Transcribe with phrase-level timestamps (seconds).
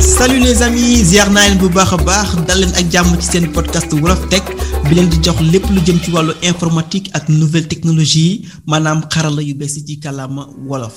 [0.00, 3.26] salut les amis ziar naa leen bu baax a baax dal leen ak jàmm ci
[3.30, 4.44] seen podcast Wolof Tech
[4.88, 9.02] bi leen di jox lépp lu jëm ci wàllu informatique ak nouvelle technologie yi maanaam
[9.12, 10.94] xarala yu bees yi ci kàllaama wolof.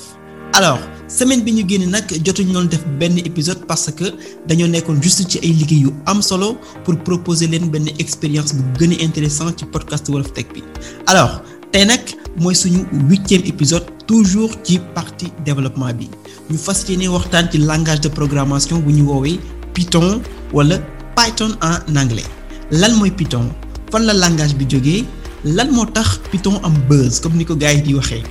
[0.54, 0.78] alors
[1.08, 4.04] semaine bi ñu génne nag jotuñu doon def benn épisode parce que
[4.48, 8.62] dañoo nekkoon juste ci ay liggéey yu am solo pour proposer leen benn expérience bu
[8.78, 10.62] gën a intéressant ci podcast Wolof Tech bi
[11.06, 11.42] alors
[11.74, 12.06] tey nag
[12.38, 16.08] mooy suñu huitième épisode toujours ci partie développement bi.
[16.48, 19.40] Ñu fas yéene waxtaan ci langage de programmation bu ñu woowee
[19.74, 20.78] Python wala
[21.16, 22.28] Python en anglais.
[22.70, 23.50] Lan mooy Python?
[23.90, 25.04] Fan la langage bi jógee?
[25.44, 28.22] Lan moo tax Python am buzz comme ni ko gars yi di waxee?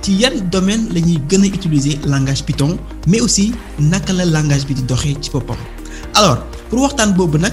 [0.00, 2.78] Ci yan domaine la ñuy gën a utiliser langage Python
[3.08, 5.56] mais aussi naka la langage bi di doxee ci boppam?
[6.14, 6.38] Alors
[6.70, 7.52] pour waxtaan boobu nag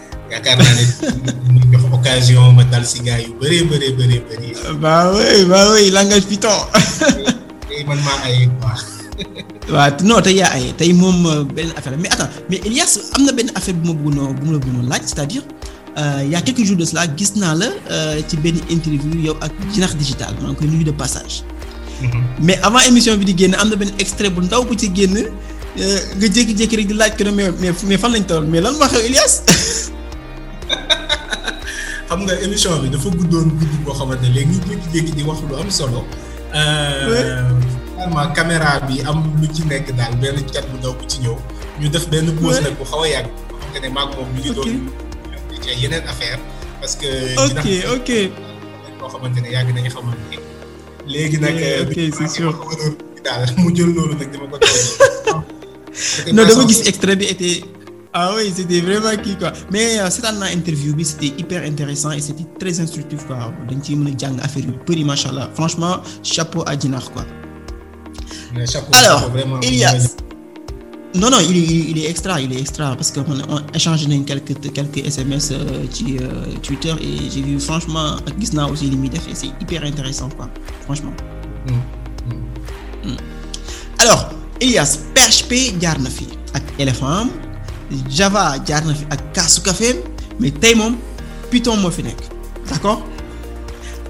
[0.31, 0.83] yaakaar naa ne
[1.53, 4.49] ñu jox occasion ma dal si gars yu bëree bëree bëree bëri.
[4.83, 6.55] bah oui bah oui langage Python.
[7.67, 8.75] tey man maa ay quoi.
[9.75, 13.31] waaw non tey yaa ay tey moom benn affaire mais attends mais Elias am na
[13.31, 15.43] benn affaire bu ma bëggoon bu ma la bëggoon laaj c'est-à-dire
[16.23, 17.67] il y a quelques jours de cela gis naa la
[18.27, 21.43] ci benn interview yow ak Jinax Digital maa ngi koy nuyu de passage.
[22.41, 25.15] mais avant émission bi di génn am na benn extrait bu ndaw bu ci génn
[26.19, 27.51] nga jékki-jékki rek di laaj ko mais
[27.87, 28.45] mais fan lañ toll?
[28.51, 29.33] Mais lan moo xew Elias?
[32.09, 35.39] xam nga émission bi dafa guddoon guddi boo xamante ne léegi ñu jékki-jékki di wax
[35.49, 36.01] lu am solo.
[37.97, 41.35] vraiment caméra bi am lu ci nekk daal benn cat bu ndaw bu ci ñëw.
[41.79, 43.27] ñu def benn pause nag bu xaw a yàgg.
[43.59, 44.71] xamante ne maag moom ñu ngi doon.
[45.63, 46.39] ci yeneen affaire
[46.79, 47.09] parce que.
[47.47, 48.09] ok ok.
[48.99, 50.37] boo xamante ne yàgg nañu xamante ne.
[51.13, 51.55] léegi nag.
[51.85, 52.51] ok c'est sûr
[53.23, 54.57] daal mu jël loolu nag dama ko
[56.33, 57.63] non dama gis extrait bi était.
[58.13, 59.51] Ah oui c'était vraiment kii quoi.
[59.71, 59.85] Mais
[60.15, 63.53] seetaan naa interview bi c'était hyper intéressant et c'était très instructif quoi.
[63.69, 67.25] Dañ ciy mën a jàng affaire yu bëri macha allah franchement chapeau à Jinax quoi.
[68.73, 70.15] chapeau alors vraiment Elias
[71.21, 74.07] non non il est il est extra il est extra parce que on on échangé
[74.07, 75.45] nañ quelques quelques SMS
[75.95, 76.05] ci
[76.65, 79.81] Twitter et j'ai vu franchement ak gis naa aussi li muy def et c'est hyper
[79.91, 80.47] intéressant quoi.
[80.85, 81.13] Franchement.
[84.03, 84.21] alors
[84.59, 85.51] Elias PHP
[85.81, 87.27] jaar na fi ak éléphant
[88.09, 89.61] Java jaar na fi ak kaasu
[90.39, 90.95] mais tey moom
[91.51, 92.21] Python moo fi nekk.
[92.69, 93.03] D'accord?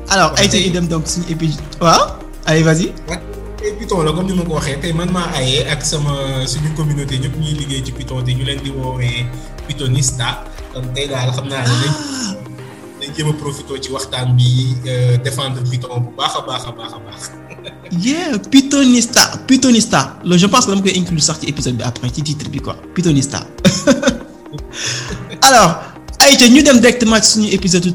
[0.10, 2.18] Alors ay tey dem donc suñu épisode waaw?
[2.46, 2.94] Allez vas-y.
[3.58, 6.70] Tey Python la comme ni ma ko waxee tey man maa ayee ak sama suñu
[6.78, 9.26] communauté ñëpp ñuy liggéey ci Python te ñu leen di woowee
[9.68, 10.44] Pythonista.
[10.74, 11.94] Kon tey daal xam naa ne dañ
[13.02, 14.76] dañ jéem a profité ci waxtaan bi
[15.24, 17.22] défendre Python bu baax a baax a baax a baax
[18.02, 22.50] yeah Pythonista Pythonista je pense que dama koy inclure sax ci épisode après ci titre
[22.50, 22.76] bi quoi.
[22.96, 23.46] Pythonista
[25.48, 25.82] alors
[26.20, 27.18] ayca ñu dem directement
[27.52, 27.94] épisode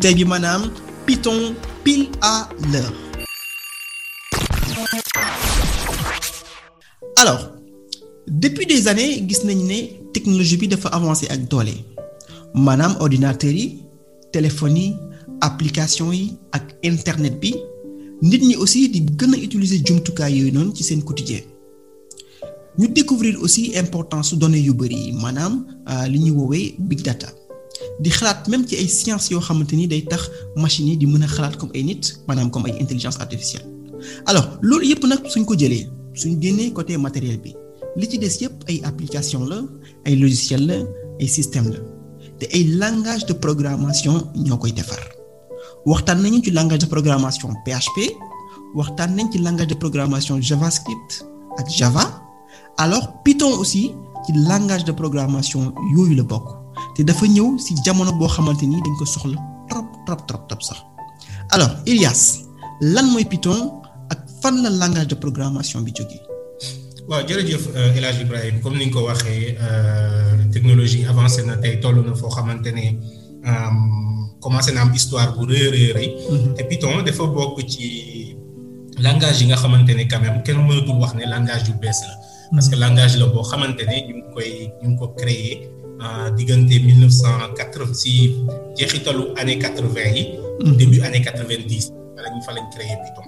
[1.06, 2.92] Python pile à l'heure.
[7.16, 7.50] Alors
[8.26, 9.64] depuis des années gis nañu
[10.12, 11.74] technologie bi dafa avancé ak doole.
[12.54, 13.82] Maanaam ordinateurs yi
[16.82, 17.54] internet bi
[18.22, 19.00] nit ñi aussi di
[23.36, 25.64] aussi importance données yu bari yi maanaam
[26.30, 27.28] woowee big data.
[28.00, 28.10] Di
[28.48, 30.88] même ci ay sciences yoo xamante ni day tax machines
[32.50, 33.66] comme intelligence artificielle.
[34.26, 37.54] Alors loolu yëpp nag suñ ko jëlee suñ génnee côté matériel bi
[37.96, 38.28] li des
[38.84, 39.46] application
[40.16, 40.86] logiciel
[41.26, 41.70] système
[42.78, 44.28] langage de programmation
[45.86, 47.96] waxtaan nañu ci langage de programmation PHP
[48.78, 51.10] waxtaan nañ ci langage de programmation JavaScript
[51.60, 52.04] ak Java
[52.82, 53.94] alors Python aussi
[54.26, 55.62] ci langage de programmation
[55.94, 56.46] yooyu la bokk
[56.94, 57.02] te
[57.84, 58.12] jamono
[61.54, 62.20] alors Elias
[62.80, 63.60] lan Python
[64.10, 66.20] ak fan la langage de programmation bi jógee?
[67.08, 67.62] waaw jërëjëf
[68.26, 69.54] Ibrahim comme waxee
[70.50, 71.54] technologie avancée na.
[74.46, 76.08] Commencé na am histoire bu rëy rëy rëy.
[76.56, 77.86] Te Python dafa bokk ci
[79.06, 82.14] langage yi nga xamante ne quand même kenn mënatul wax ne langage yu bees la.
[82.54, 84.50] Parce que langage la boo xamante ne ñu ngi koy
[84.82, 85.68] ñu ngi ko créé
[86.36, 88.12] diggante mille neuf cent quatre si
[88.78, 90.22] jeexitalu année quatre vingt yi
[90.78, 91.84] début année quatre vingt dix
[92.16, 93.26] fa lañ fa lañ créé Python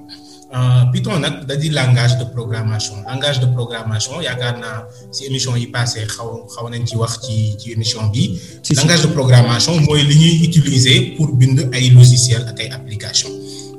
[0.92, 3.04] Python nag da di langage de programmation.
[3.04, 7.54] Langage de programmation yaakaar naa ci émission yi passé xaw xaw nañ ci wax ci
[7.58, 8.40] ci émission bi.
[8.76, 13.28] Langage de programmation mooy li ñuy utiliser pour bind ay logiciel ak ay application.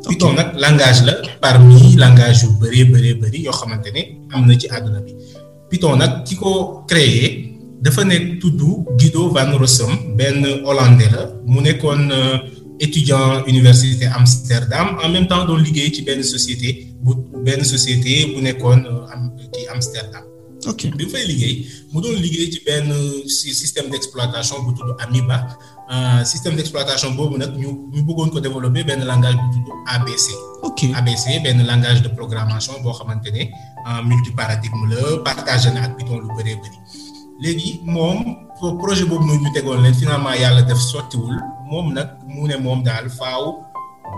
[0.08, 4.02] Python nag langage la parmi langage yu bëree bëree bëri yoo xamante ne
[4.34, 5.14] am na ci àdduna bi.
[5.70, 7.50] Python nag ki ko créé
[7.82, 8.62] dafa nekk tudd
[9.00, 12.12] Guido van Rossum benn hollandais la mu nekkoon
[12.80, 16.70] étudiant université Amsterdam en même temps doon liggéey ci benn société
[17.04, 17.14] bu
[17.46, 18.80] benn société bu nekkoon
[19.14, 19.22] am
[19.54, 20.24] ci Amsterdam.
[20.68, 21.56] ok bi mu fay liggéey
[21.94, 22.88] mu doon liggéey ci benn
[23.28, 25.38] système d'exploitation bu tudd Amoeba
[26.26, 30.28] système d'exploitation boobu nag ñu ñu bëggoon ko développer benn langage bu tudd ABC.
[30.68, 33.44] ok ABC benn langage de programmation boo xamante ne
[34.10, 36.78] multiparadigme la partagé na ak Python lu bëree bëri.
[37.44, 38.20] léegi moom
[38.84, 41.36] projet boobu noonu ñu tegoon leen finalement yàlla def sottiwul
[41.70, 43.44] moom nag mu ne moom daal faaw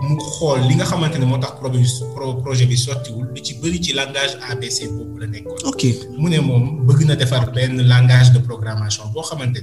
[0.06, 1.52] mu xool li nga xamante ne moo tax
[2.44, 5.58] projet bi sottiwul li ci bëri ci langage ABC boobu la nekkoon.
[5.70, 5.82] ok
[6.20, 9.60] mu ne moom bëgg na defar benn langage de programmation boo xamante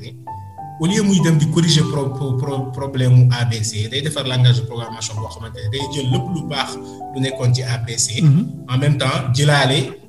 [0.81, 2.01] au lieu muy dem di corriger pro
[2.39, 6.25] pro problème mu ABC day defar langage de programmation boo xamante ne day jël lépp
[6.35, 6.69] lu baax
[7.13, 8.07] lu nekkoon ci ABC.
[8.71, 9.99] en même temps jëlaale.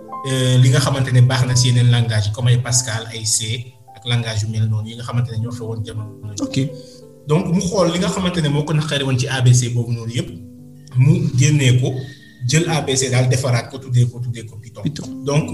[0.62, 3.38] li nga xamante ne baax na ci yeneen langage comme ay Pascal ay C
[3.96, 6.12] ak langage yu mel noonu yi nga xamante ne ñoo fa woon jamono.
[6.40, 6.56] ok
[7.30, 10.12] donc mu xool li nga xamante ne moo ko naqari woon ci ABC boobu noonu
[10.18, 10.28] yëpp
[11.02, 11.88] mu génnee ko
[12.50, 14.82] jël ABC daal defaraat ko tuddee ko tuddee ko Python.
[15.28, 15.46] donc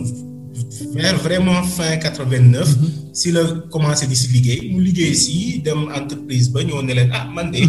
[0.96, 2.70] vers vraiment fin quatre-vingt-neuf.
[3.12, 3.42] si la
[3.72, 7.60] commencé di si liggéey mu liggéey si dem entreprise ba ne leen ah man de.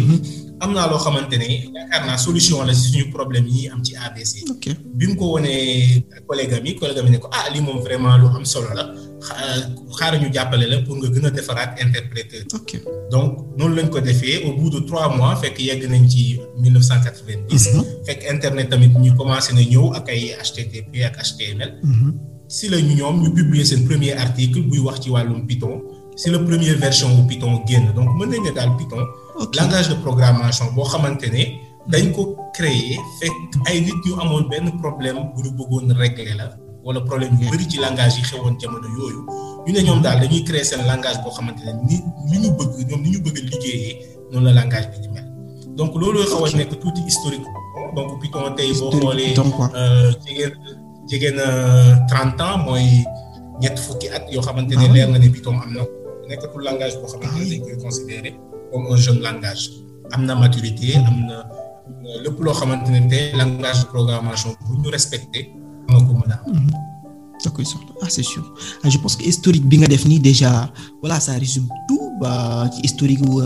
[0.60, 3.92] Am naa loo xamante ne yaakaar naa solution la si suñu problème yi am ci
[4.06, 4.32] ABC.
[4.54, 4.64] ok
[4.98, 8.16] bi mu ko wonee collègue am yi collègue am ne ko ah lii moom vraiment
[8.20, 8.84] lu am solo la
[9.98, 12.42] xaaral ñu jàppale la pour nga gën a defaraat interpréteur.
[12.58, 12.70] ok
[13.12, 16.72] donc noonu lañ ko defee au bout de trois mois fekk yegg nañ ci mille
[16.74, 17.64] neuf cent quatre-vingt-dix.
[18.06, 21.72] fekk internet tamit ñu commencé na ñëw ak ay HTTP ak HTML.
[22.48, 25.76] si la ñu ñoom ñu publier seen premier article buy wax ci wàllum Python
[26.16, 29.04] si la première version bu Python génn donc mën nañ ne daal Python.
[29.58, 31.44] Langage de programmation boo xamante ne
[31.92, 32.22] dañ ko
[32.56, 33.34] créer fekk
[33.68, 36.46] ay nit ñu amoon benn problème bu ñu bëggoon régler la
[36.84, 39.20] wala problème yu bari ci langage yi xewoon jamono yooyu.
[39.66, 41.96] Ñu ne ñoom daal dañuy créer seen langage boo xamante ne ni
[42.30, 43.94] li ñu bëgg ñoom ni ñu bëgg a liggéeyee
[44.30, 45.24] noonu la langage bi di mel.
[45.78, 47.46] Donc loolu xaw a nekk tuuti historique.
[47.96, 49.34] Donc Python tey boo xoolee
[51.38, 51.46] na
[52.10, 53.04] trente ans mooy
[53.60, 55.82] ñett fukki at yoo xamante ne leer na ne Python am na.
[56.28, 58.34] Nekkatul langage boo xamante ne dañ koy considérer
[58.70, 59.70] comme un jeune langage.
[60.12, 61.36] Am na maturité am na
[62.24, 65.40] lépp loo xamante ne langage de programmation bu ñu respecté
[65.88, 68.42] na ko soxla ah c'est sûr.
[68.82, 69.86] Ah je pense que historique bi nga
[70.28, 70.70] déjà
[71.02, 73.42] voilà ça résume tout ba ci historique wu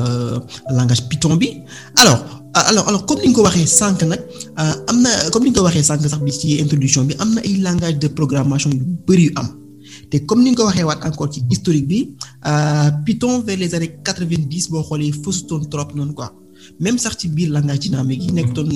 [0.70, 1.62] langage Python bi.
[2.00, 2.20] Alors
[2.54, 4.16] alors alors comme ni nga ko waxee sànq na
[5.32, 7.30] comme ni nga ko waxee sànq sax bi ci introduction bi am
[7.66, 9.61] langage de programmation yu bari yu am.
[10.12, 12.00] Te comme ni nga ko waxee waat encore ci historique bi
[13.06, 16.28] Python vers les années quatre-vingt-dix boo xoolee fësutoon trop noonu quoi.
[16.78, 18.68] Même sax ci biir langage dynamique yi nekkutoon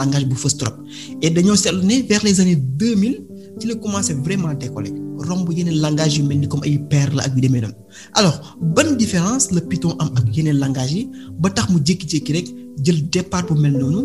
[0.00, 0.74] langage bu fës trop.
[1.22, 3.24] Et dañoo seetlu ne vers les années deux mille
[3.58, 4.92] ci la commencé vraiment décoller
[5.28, 7.74] romb yeneen langage yu mel ni comme ay Perl ak yu demee noonu.
[8.14, 11.08] Alors ban différence la Python am ak yeneen langage yi?
[11.40, 12.48] Ba tax mu jékki-jékki rek
[12.84, 14.02] jël départ bu mel noonu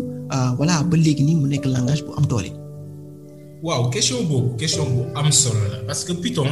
[0.56, 2.50] voilà ba léegi nii mu nekk langage bu am doole.
[3.62, 6.48] Waaw question boobu question bu am solo la parce que Python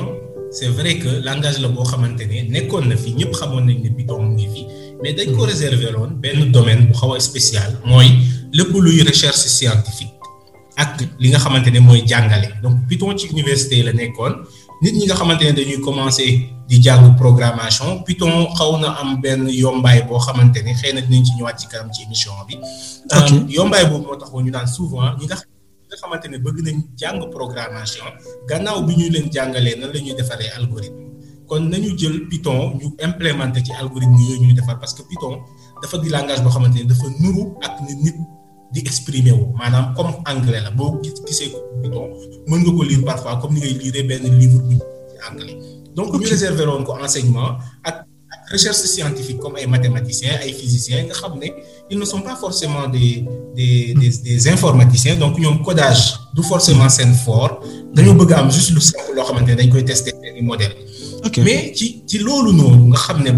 [0.50, 3.90] c'est vrai que langage la boo xamante ne nekkoon na fi ñëpp xamoon nañ ne
[3.96, 4.62] Python mu ngi fi
[5.02, 8.08] mais dañ ko réserver loon benn domaine bu xaw a spécial mooy
[8.53, 10.12] lépp luy recherche scientifique
[10.77, 14.34] ak li nga xamante ne mooy jàngale donc Python ci université la nekkoon
[14.82, 16.31] nit ñi nga xamante ne dañuy commencer
[16.69, 21.24] di jàng programmation Python xaw na am benn yombaay boo xamante ne xëy na dinañ
[21.24, 22.55] ci ñëwaat ci kanam ci émission bi.
[23.56, 25.36] yombaay boobu moo tax ñu naan souvent ñi nga.
[25.88, 28.06] Nga xamante ne bëgg nañ jàng programmation
[28.48, 31.02] gannaaw bi ñu leen jàngalee nan la ñuy defaree algorithme.
[31.48, 35.34] Kon nañu jël Python ñu implémenter ci algorithme yooyu ñuy defar parce que Python
[35.82, 38.16] dafa di langage boo xamante ne dafa nuru ak ni nit
[38.72, 39.44] di exprimer wu.
[39.58, 42.06] Maanaam comme anglais la boo gisee ko Python
[42.48, 44.76] mën nga ko lire parfois comme ni ngay lire benn livre ci
[45.30, 45.56] anglais.
[45.96, 47.56] Donc ñu réserver woon ko enseignement
[47.88, 47.96] ak
[48.52, 51.48] recherche scientifique comme ay mathématiciens ay physiciens nga xam ne
[51.90, 53.24] ils ne sont pas forcément des
[53.56, 55.17] des des des informaticiens.
[55.17, 57.60] Donc ñoom codage du forcément seen fort.
[57.94, 60.74] Dañoo bëgg am juste lu simple loo xamante ne dañ koy tester seeni modèle
[61.44, 63.31] mais ci ci loolu noonu nga xam ne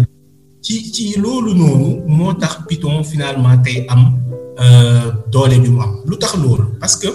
[0.61, 4.01] ci ci loolu noonu moo tax Python finalement tey am
[5.31, 6.01] doole bi mu am.
[6.05, 6.63] Lu tax loolu?
[6.79, 7.07] Parce que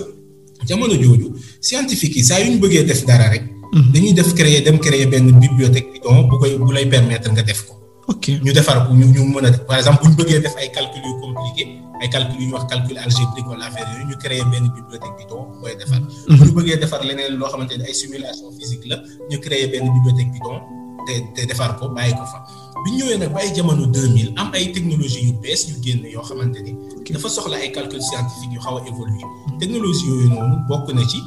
[0.68, 1.28] jamono jooju
[1.60, 3.44] scientifique yi saa yu ñu bëggee def dara rek
[3.92, 7.60] dañuy def créer dem créer benn bibliothèque Python bu koy bu lay permettre nga def
[7.66, 7.74] ko
[8.08, 10.54] ok ñu defar ko ñu ñu mën a def par exemple bu ñu bëggee def
[10.56, 11.64] ay calcul yu compliqué
[12.00, 15.42] ay calcul yu ñuy wax calcul algébrique wala affaire yooyu ñu créer benn bibliothèque Python
[15.60, 16.00] koy defar.
[16.38, 18.96] bu ñu bëggee defar leneen loo xamante ne ay simulation physique la
[19.30, 20.58] ñu créer benn bibliothèque Python
[21.06, 22.38] te te defar ko bàyyi ko fa.
[22.84, 26.06] bi ñu ñëwee nag ba ay jamono 2000 am ay technologie yu bees yu génn
[26.06, 26.72] yoo xamante ni.
[27.10, 29.25] dafa soxla ay calcul scientifique yu xaw a évolué.
[29.58, 31.18] technologie yooyu noonu bokk na ci.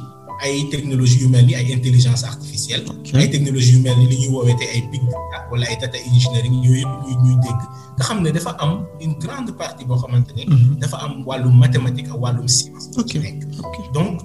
[0.42, 4.28] Ay technologie yu mel ni ay intelligence artificielle ay technologie yu mel ni li ñuy
[4.34, 7.60] woowee te ay big data wala ay data engineering yooyu yëpp ñuy ñuy dégg
[7.96, 10.44] nga xam ne dafa am une grande partie boo xamante ne
[10.80, 13.44] dafa am wàllum mathématique ak wàllum science ci nekk.
[13.92, 14.20] Donc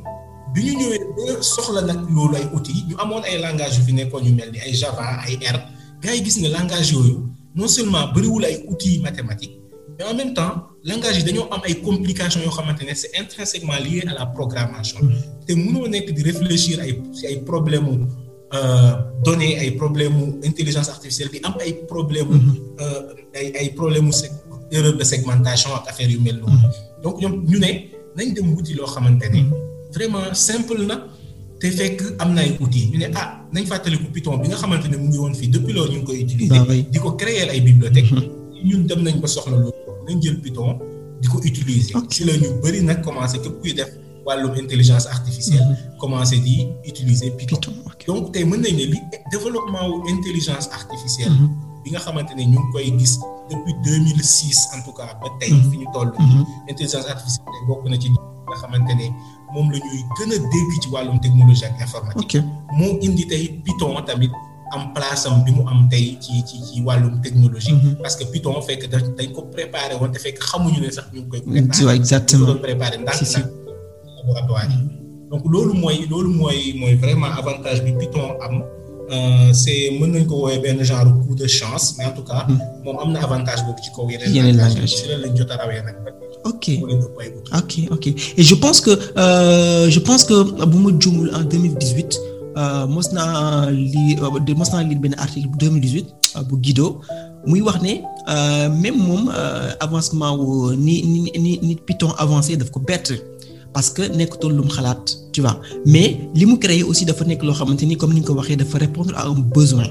[0.54, 3.94] bi ñu ñëwee ba soxla nag loolu ay outils ñu amoon ay langage yu fi
[3.94, 5.58] nekkoon yu mel ni ay Java ay R.
[6.02, 9.58] Gars yi gis ne langage yooyu non seulement bëriwul ay outils mathématiques
[9.98, 13.80] mais en même temps langage yi dañoo am ay complications yoo xamante ne c'est intrinsèquement
[13.86, 15.00] lié à la programmation.
[15.48, 18.06] Te mënoo nekk di réfléchir ay si ay problème mu
[19.26, 22.40] données ay problème mu intelligence artificielle di am ay problème mu
[23.40, 24.14] ay ay problème mu
[24.72, 26.58] erreur de segmentation ak affaire yu mel noonu.
[27.04, 27.72] Donc ñoom ñu ne
[28.18, 29.42] nañ dem wuti loo xamante ne
[29.96, 30.96] vraiment simple na
[31.60, 32.88] te fekk am na ay outils.
[32.92, 35.74] Ñu ne ah nañ fàttaliku Python bi nga xamante ne mu ngi woon fii depuis
[35.74, 36.62] loolu ñu ngi koy utiliser
[36.92, 38.12] di ko créer ay bibliothèques
[38.68, 39.72] ñun dem nañ ba soxla loolu
[40.08, 40.80] nañ jël Python
[41.22, 41.94] di ko utiliser.
[42.10, 43.90] si la ñu bëri nag commencé képp kuy def
[44.26, 45.68] wàllum intelligence artificielle.
[46.00, 47.60] commencé di utiliser Python.
[48.08, 49.00] donc tey mën nañ ne li
[49.32, 51.36] développement wu intelligence artificielle.
[51.84, 53.14] bi nga xamante ne ñu ngi koy gis
[53.52, 56.12] depuis deux mille six en tout cas ba tey fi ñu toll.
[56.72, 59.06] intelligence artificielle tey bokk na ci nga xamante ne
[59.54, 62.42] moom la ñuy gën a dégg ci wàllum technologie ak informatique.
[62.78, 64.32] moo indi tey Python tamit.
[64.74, 67.76] Am place am bi mu am tey ci ci ci wàllum technologie.
[68.02, 68.82] parce que Python fekk
[69.18, 71.42] dañ ko préparé woon te fekk xamuñu ne sax ñu ngi koy.
[71.42, 74.78] préparé exactement préparé laboratoire yi.
[75.32, 78.56] donc loolu mooy loolu mooy mooy vraiment avantage bi Python am
[79.54, 82.46] c'est mën nañ ko woowee benn genre coup de chance mais en tout cas.
[82.84, 84.34] moom am na avantage boobu ci kaw yeneen.
[84.36, 85.96] yeneen langage si la lañ jot a rawee nag.
[86.52, 86.66] ok
[87.60, 88.06] ok ok
[88.38, 90.36] et je pense que euh, je pense que
[90.72, 92.14] bu ma juumul en deux mille dix-huit
[92.88, 94.18] mos naa lii
[94.56, 96.06] mos naa lire benn article bu 2018
[96.50, 97.02] bu Guido.
[97.46, 97.94] Muy wax ne
[98.82, 99.32] même moom
[99.80, 102.82] avancement wu ni ni ni ni Python avancé daf ko
[103.74, 104.70] parce que nekkatul lu mu
[105.34, 105.60] tu vois.
[105.86, 108.14] Mais li mu créé aussi dafa nekk loo xamante ni comme
[108.80, 109.88] répondre à un besoin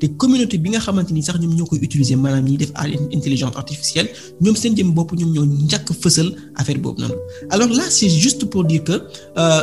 [0.00, 2.72] te communauté bi nga xamante ni sax ñoom ñoo koy utiliser maanaam ñiy def
[3.16, 7.14] intelligence artificielle ñoom seen jëm bopp ñoom ñoo njëkk fësal affaire boobu noonu.
[7.50, 8.96] Alors là c'est juste pour dire que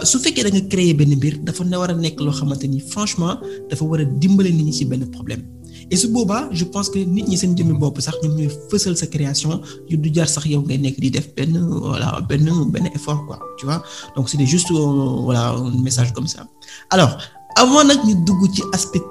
[0.10, 2.79] su fekkee da nga créer benn mbir dafa ne war a nekk loo xamante ni
[2.79, 3.36] franchement
[3.70, 5.44] dafa war a dimbale nit ñi ci benn problème.
[5.89, 8.96] Et su boobaa je pense que nit ñi seen jëmmi bopp sax ñoom ñooy fësal
[8.98, 11.53] sa création yu du jar sax yow ngay nekk di def benn
[11.86, 13.82] voilà benn benn effort quoi tu vois.
[14.15, 16.41] Donc c'est juste voilà un message comme ça.
[16.89, 17.17] Alors
[17.62, 19.04] avant nag ñu dugg ci aspect.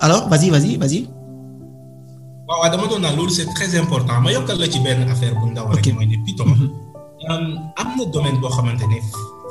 [0.00, 1.00] Alors vas-y vas-y vas-y.
[2.48, 4.20] Waaw waaw dama doon naan loolu c'est très important.
[4.20, 6.50] Ma yokkal la ci benn affaire bu ndaw rek mooy ne Python
[7.80, 8.98] am na domaine boo xamante ne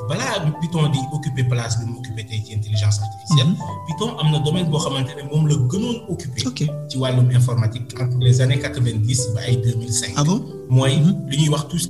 [0.09, 3.53] balaa Python di occuper place bi mu occuper tey ci intelligence artificielle
[3.87, 6.43] Python am na domaine boo xamante ne moom la gënoon occuper
[6.89, 10.13] ci wàllum informatique entre les années quatre-vingt-dix ba ay deux mille cinq.
[10.15, 10.39] Ah bon?
[10.69, 10.93] Mooy
[11.29, 11.81] li ñuy wax tout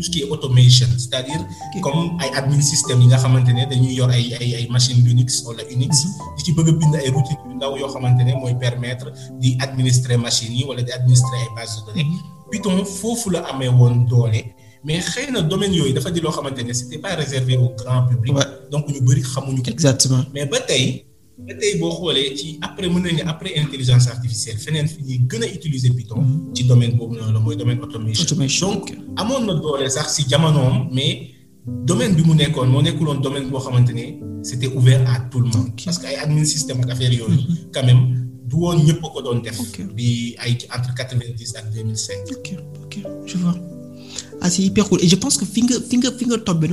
[0.00, 1.40] tout ce qui est automation c'est-à-dire
[1.82, 5.44] comme ay admin système yi nga xamante ne dañuy yor ay ay ay machine Linux
[5.46, 5.92] wala Unix
[6.36, 9.56] di ci bëgg a bind ay routines yu ndaw yoo xamante ne mooy permettre di
[9.60, 12.06] administrer machines yi wala di administrer ay bases de données.
[12.50, 14.40] Python foofu la amee woon doole
[14.84, 18.06] mais xëy na domaine yooyu dafa di loo xamante ne c'était pas réservé au grand
[18.08, 18.34] public.
[18.70, 20.24] Donc ñu bëri xamuñu exactement.
[20.32, 21.04] Mais ba tey
[21.46, 25.42] ba tey boo xoolee ci après mën nañu après intelligence artificielle feneen fi ñuy gën
[25.42, 28.70] a utiliser Python ci domaine boobu noonu la mooy domaine automation.
[28.74, 31.30] Donc amoon na doole sax si jamonoom mais
[31.66, 34.06] domaine bi mu nekkoon moo nekkuloon domaine boo xamante ne
[34.42, 35.70] c'était ouvert à tout le monde.
[35.84, 37.38] Parce que ay admin système ak affaire yooyu
[37.74, 38.02] quand même
[38.48, 39.58] du woon ñëpp a ko doon def
[39.96, 42.20] bi ay entre quatre-vingt-dix ak deux mille cinq.
[42.36, 42.48] Ok
[42.84, 42.94] ok
[43.26, 43.54] je vois
[44.42, 45.00] ah c'est hyper cool.
[45.04, 46.24] Et je pense que fi nga fi nga fi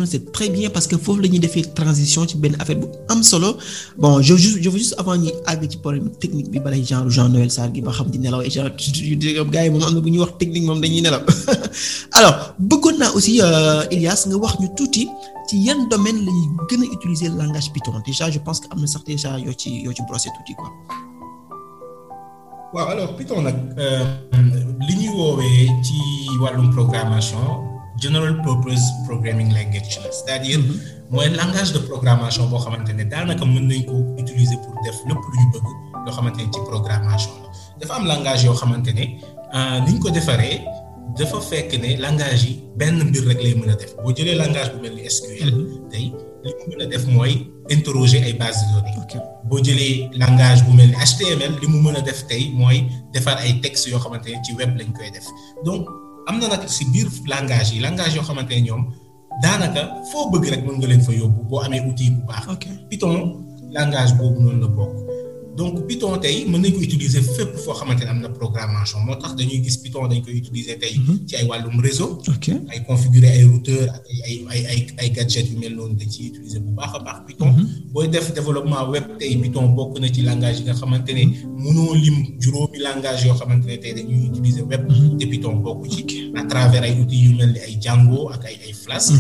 [0.06, 3.22] c'est très bien parce que foofu la ñuy defee transition ci benn affaire bu am
[3.24, 3.58] solo.
[3.98, 7.10] Bon je juste je veux juste avant ñuy àgg ci problème technique bi balay genre
[7.10, 8.70] Jean Noël Sarr gi ba xam di nelaw et genre
[9.52, 11.22] gars yi moom am na bu ñuy wax technique moom dañuy nelaw.
[12.18, 13.42] Alors bëggoon naa aussi
[13.92, 15.08] Ilias nga wax ñu tuuti
[15.50, 17.94] ci yan domaine la ñuy gën a utiliser langage Python.
[18.06, 20.72] Déjà je pense que am na sax déjà yoo ci yoo ci brosser tuuti quoi.
[22.78, 23.58] Waaw alors Python nag
[24.88, 25.98] li ñuy woowee ci
[26.42, 27.42] wàllum programmation
[28.04, 30.10] general purpose programming language la.
[30.14, 30.60] C'est-à-dire
[31.10, 35.18] mooy langage de programmation boo xamante ne daanaka mën nañ ko utiliser pour def lépp
[35.32, 35.68] lu ñu bëgg
[36.06, 37.50] loo xamante ne ci programmation la.
[37.80, 39.06] Dafa am langage yoo xamante ne
[39.86, 40.62] ni ñu ko defaree
[41.18, 43.96] dafa fekk ne langage yi benn mbir rek lay mën a def.
[44.04, 45.50] Boo jëlee langage bu mel ni SQL
[45.90, 46.14] tey
[46.48, 47.34] li mu mën a def mooy
[47.76, 48.98] interroger ay bases de données
[49.50, 52.78] boo jëlee langage bu mel ni HTML li mu mën a def tey mooy
[53.14, 55.28] defar ay textes yoo xamante ne ci web lañ koy def
[55.66, 55.84] donc
[56.28, 58.84] am na nag si biir langage yi langage yoo xamante ne ñoom
[59.44, 62.46] daanaka foo bëgg rek mën nga leen fa yóbbu boo amee outil bu baax.
[62.90, 63.16] Python
[63.78, 65.07] langage boobu noonu la bokk.
[65.58, 69.16] Donc Python tey mën nañ ko utiliser fépp foo xamante ne am na programmation moo
[69.22, 70.94] tax dañuy gis Python dañ koy utiliser tey.
[71.28, 72.10] ci ay wàllum réseau.
[72.72, 76.30] ay configurer ay routeur ak ay ay ay ay gadgets yu mel noonu dañ ciy
[76.32, 77.52] utiliser bu baax a baax Python.
[77.94, 81.24] booy def développement web tey Python bokk na ci langage yi nga xamante ne
[81.64, 84.84] mënoo lim juróomi langage yoo xamante ne tey dañuy utiliser web.
[85.20, 86.32] te Python bokk ci.
[86.36, 89.14] à travers ay outils yu mel ni ay Django ak ay ay Flask.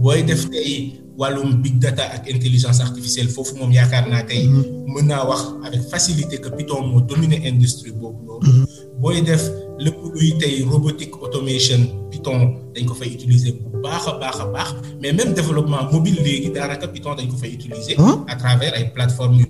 [0.00, 1.03] booy def tey.
[1.18, 4.48] Wàllum big data ak intelligence artificielle foofu moom yaakaar naa tey
[4.92, 8.66] mën naa wax avec facilité que Python moo dominer industrie boobu loolu
[9.00, 9.42] booy def
[9.78, 11.80] lépp luy tey robotique automation
[12.10, 12.38] Python
[12.74, 16.50] dañ ko fay utiliser bu baax a baax a baax mais même développement mobile léegi
[16.50, 19.46] daanaka Python dañ ko fay utiliser à travers ay plateformes yu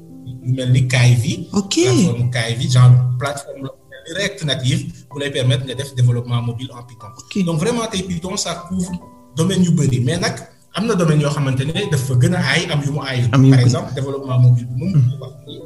[0.56, 3.70] mel ni Kivy plateforme Kivy genre plateforme la
[4.18, 4.80] React Native
[5.10, 7.08] bu lay permettre nga def développement mobile en Python.
[7.46, 8.92] Donc vraiment tey Python ça couvre
[9.36, 10.36] domaine yu bëri mais nag
[10.74, 13.30] am na domaine yoo xamante ne dafa gën a aay am yu mu aayul.
[13.50, 14.92] par exemple développement mobile bi moom.
[15.20, 15.58] wax ni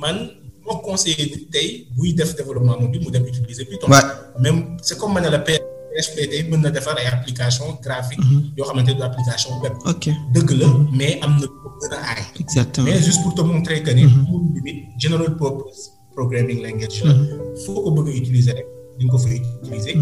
[0.00, 0.16] man
[0.66, 3.88] moo conseillé nit tey buy def développement mobile mu dem utiliser Python.
[4.44, 8.20] même c' est comme ma ne la PHP tey mën na defar ay application graphique.
[8.56, 9.72] yoo xamante ne du application web.
[9.92, 10.66] ok dëgg la
[10.98, 12.22] mais am na lu gën a aay.
[12.40, 14.04] exactement mais juste pour te montrer que ni.
[14.28, 15.80] pour limite general purpose
[16.16, 17.12] programming language la.
[17.64, 18.66] foo ko bëgg a utiliser rek.
[18.98, 19.94] Di nga ko fay utiliser.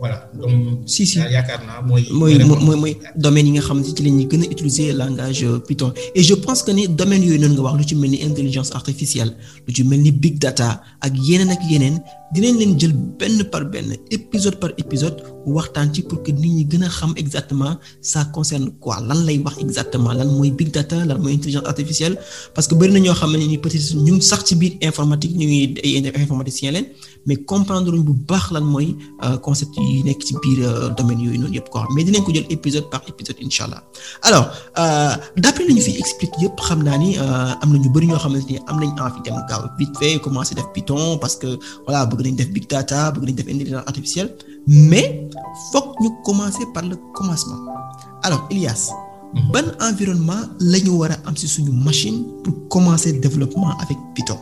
[0.00, 0.82] voilà donc.
[0.92, 2.02] si si yaakaar naa mooy.
[2.10, 2.34] mooy
[2.66, 5.92] mooy mooy domaine yi nga xam ne ci la ñuy gën a utiliser langage Python
[6.14, 8.70] et je pense que ni domaine yooyu noonu nga wax lu ci mel ni intelligence
[8.74, 9.32] artificielle
[9.66, 11.96] lu ci mel ni big data ak yeneen ak yeneen
[12.34, 16.64] dinañ leen jël benn par benn épisode par épisode waxtaan ci pour que nit ñi
[16.70, 21.04] gën a xam exactement ça concerne quoi lan lay wax exactement lan mooy big data
[21.04, 22.16] lan mooy intelligence artificielle.
[22.54, 25.46] Parce que bëri na ñoo xam ne ni peut-être ñu sax ci biir informatique ñu
[25.46, 26.86] ngi ay informaticiens leen
[27.26, 28.96] mais comprendre luñ bu baax lan mooy
[29.42, 30.60] concept yi nekk ci biir
[30.96, 31.86] domaine yooyu noonu yëpp quoi.
[31.96, 33.82] Mais dinañ ko jël épisode par épisode incha allah
[34.22, 34.46] alors
[35.36, 38.46] d'après li ñu fi explique yëpp xam naa ni am na ñu bëri ñoo xamante
[38.50, 42.26] ni am nañ envie dem gaaw vite fait commencer def Python parce que voilà bëgg
[42.28, 44.30] nañ def big data bëgg nañ def intelligence artificielle
[44.66, 45.08] mais
[45.72, 47.60] foog ñu commencer par le commencement
[48.22, 48.82] alors Elias
[49.52, 54.38] ban environnement la ñu war a am ci suñu machine pour commencer développement avec Python?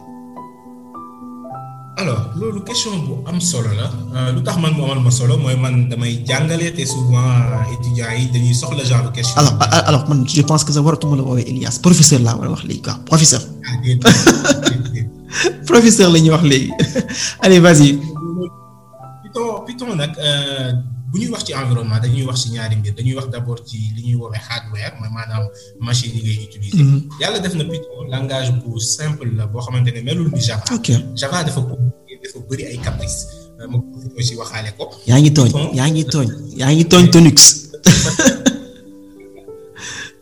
[2.01, 3.87] alors loolu question bu am solo la
[4.35, 7.31] lu tax man mu amal ma solo mooy man damay jàngale te souvent
[7.75, 9.37] étudiants yi dañuy soxla genre question.
[9.41, 9.55] alors
[9.91, 12.63] alors man je pense que sa waratuma la woowee Elias professeur laa war a wax
[12.69, 13.43] léegi quoi professeur.
[15.71, 16.71] professeur la ñuy wax léegi
[17.45, 17.99] allez vas-y.
[19.23, 20.13] Python Python nag
[21.11, 24.03] bu ñuy wax ci environnement dañuy wax ci ñaari mbir dañuy wax d'abord ci li
[24.07, 25.45] ñuy woowee hardware mooy maanaam
[25.81, 26.87] machine yi ngay utiliser.
[27.21, 30.65] yàlla def na Python langage bu simple la boo xamante ne melul ni Java.
[30.75, 30.89] ok
[31.21, 31.61] Java dafa
[32.23, 33.21] dafa bëri ay caprice
[33.71, 33.77] ma
[34.15, 34.85] ko ci waxaale ko.
[35.07, 36.29] yaa ngi tooñ yaa ngi tooñ
[36.61, 37.39] yaa ngi tooñ Tonix.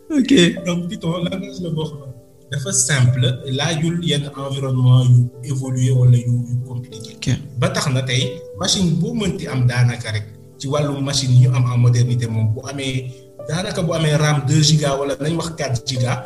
[0.19, 0.31] ok
[0.65, 2.06] donc Python langage la boo xam
[2.51, 5.19] dafa simple laajul yenn environnement yu
[5.51, 7.35] évolué wala yu yu compliqué.
[7.59, 10.25] ba tax na tey machine boo mënti am daanaka rek
[10.57, 13.11] ci wàllu machine yi ñu am en modernité moom bu amee
[13.49, 16.23] daanaka bu amee RAM deux giga wala nañ wax quatre giga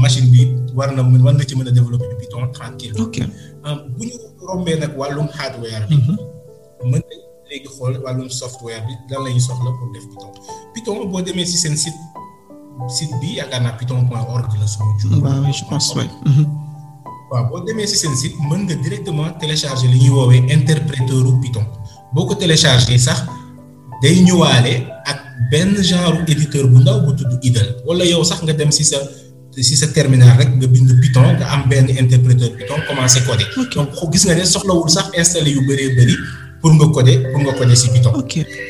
[0.00, 0.40] machine bi
[0.74, 3.16] war na mën war nga ci mën a développer Python tranquille ok
[3.96, 4.16] bu ñu
[4.48, 5.96] rombee nag wàllum hardware bi.
[6.90, 7.02] mën nañ
[7.50, 10.32] léegi xool wàllum software bi lan la ñuy soxla pour def Python
[10.74, 11.94] Python boo demee ci seen site
[12.96, 15.10] site bi yaakaar naa python point org la suma jur.
[15.22, 16.06] waaw je pense oui.
[17.30, 21.32] waaw boo demee ci seen site mën nga directement télécharger li ñuy woowee interpréteur u
[21.42, 21.66] Python
[22.14, 23.20] boo ko télécharger sax
[24.02, 24.72] day ñëwaale
[25.10, 25.18] ak
[25.50, 28.98] benn genre éditeur bu ndaw bu tudd Idle wala yow sax nga dem ci sa
[29.54, 33.46] ci sa terminal rek nga bind Python nga am benn interpréteur Python commencer coder.
[33.74, 36.16] donc gis nga ne soxlawul sax installer yu bëree bëri
[36.60, 38.12] pour nga coder pour nga coder ci Python.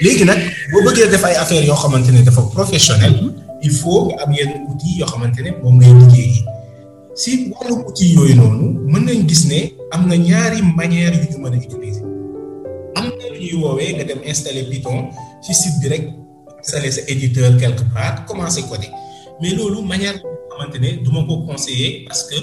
[0.04, 0.38] léegi nag
[0.70, 3.14] boo bëggee def ay affaires yoo xamante ne dafa professionnel.
[3.62, 4.32] Il faut nga am
[4.68, 5.92] outils yoo xamante ne moom ngay
[7.14, 9.18] si wàllum outils yooyu noonu mën nañ
[9.50, 9.58] ne
[10.76, 12.04] manière yu a utiliser.
[12.96, 13.38] Am na lu
[14.70, 14.98] Python
[15.44, 16.04] ci site bi rek
[16.60, 18.24] installer sa éditeur quelque part
[19.40, 20.16] mais loolu manière
[20.50, 22.36] xamante ne du ma conseiller parce que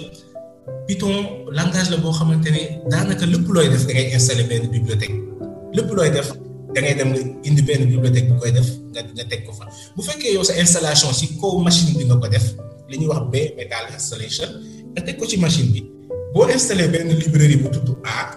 [0.87, 1.15] Python
[1.51, 6.48] langage la boo xamante ne daanaka lépp looy def da bibliothèque.
[6.73, 7.11] Da ngay dem
[7.89, 8.51] bibliothèque bu koy
[10.59, 12.45] installation kaw machine bi nga ko def
[13.31, 14.49] bare metal installation
[14.93, 15.81] nga teg ko machine bi.
[16.33, 17.57] Boo installé benn librairie
[18.05, 18.35] A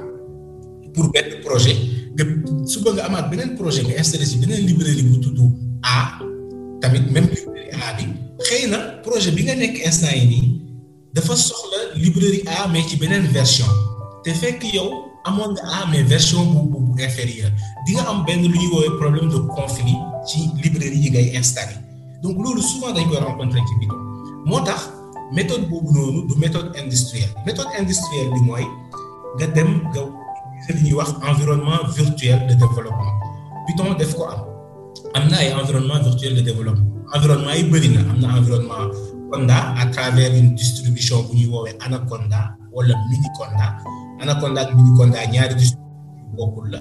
[0.94, 1.76] pour benn projet
[2.16, 2.24] nga
[2.66, 5.20] suba nga amaat projet nga installé si beneen librairie bu
[5.84, 6.18] A
[6.80, 8.04] tamit même librairie A bi
[8.42, 10.46] xëy na projet bi nga nekk instant yi nii
[12.00, 13.68] librairie A mais ci beneen version.
[14.24, 17.52] Te fekk yow amoon nga A mais version bu bu bu inférieure
[17.86, 18.42] di nga am benn
[19.00, 21.74] problème de conflit ci librairie yi ngay installé.
[22.22, 23.98] Donc loolu souvent dañ koy rencontré ci Python
[25.32, 25.64] méthode
[26.28, 27.30] du méthode industrielle.
[27.46, 28.66] Méthode industrielle bi mooy
[29.38, 29.80] nga dem
[31.30, 33.12] environnement virtuel de développement.
[33.66, 34.40] Python def ko am.
[35.60, 36.86] Environnement virtuel de développement.
[37.14, 38.00] Environnement yi bëri na.
[38.00, 38.90] Am environnement
[39.80, 43.76] à travers une distribution bu ñuy woowee Anaconda wala Miniconda
[44.22, 46.78] Anaconda ak Miniconda ñaari distribution bokkul la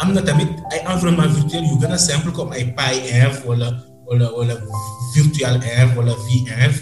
[0.00, 3.68] am na tamit ay environnement virtuel yu gën a simple comme ay PyInv wala
[4.08, 4.54] wala wala
[5.14, 6.74] VirtualInv wala VInv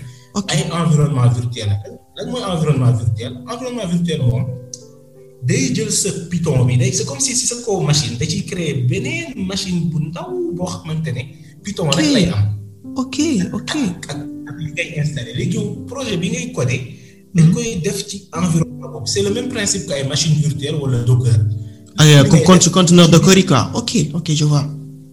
[0.53, 1.71] ay environnement virtuel
[2.17, 4.45] lan mooy environnement virtuel environnement virtuel moom
[5.49, 8.43] day jël sa Python bi day c'est comme si si sa kaw machine da ciy
[8.51, 11.23] créer beneen machine bu ndaw boo xamante ne
[11.65, 12.43] Python rek lay am.
[13.03, 13.17] ok
[13.59, 13.71] ok
[14.11, 15.59] ak ak li ngay installé léegi
[15.91, 16.79] projet bi ngay codé.
[17.37, 21.39] dañ koy def ci environnement c'est le même principe que ay machine virtuelle wala Docker.
[21.99, 24.65] ay comme conteneur Docker yi quoi ok ok je vois.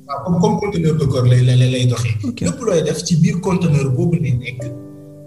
[0.08, 2.16] waaw comme comme conteneur Docker lay lay lay doxee.
[2.42, 4.62] lépp looy def ci biir conteneur boobu lay nekk.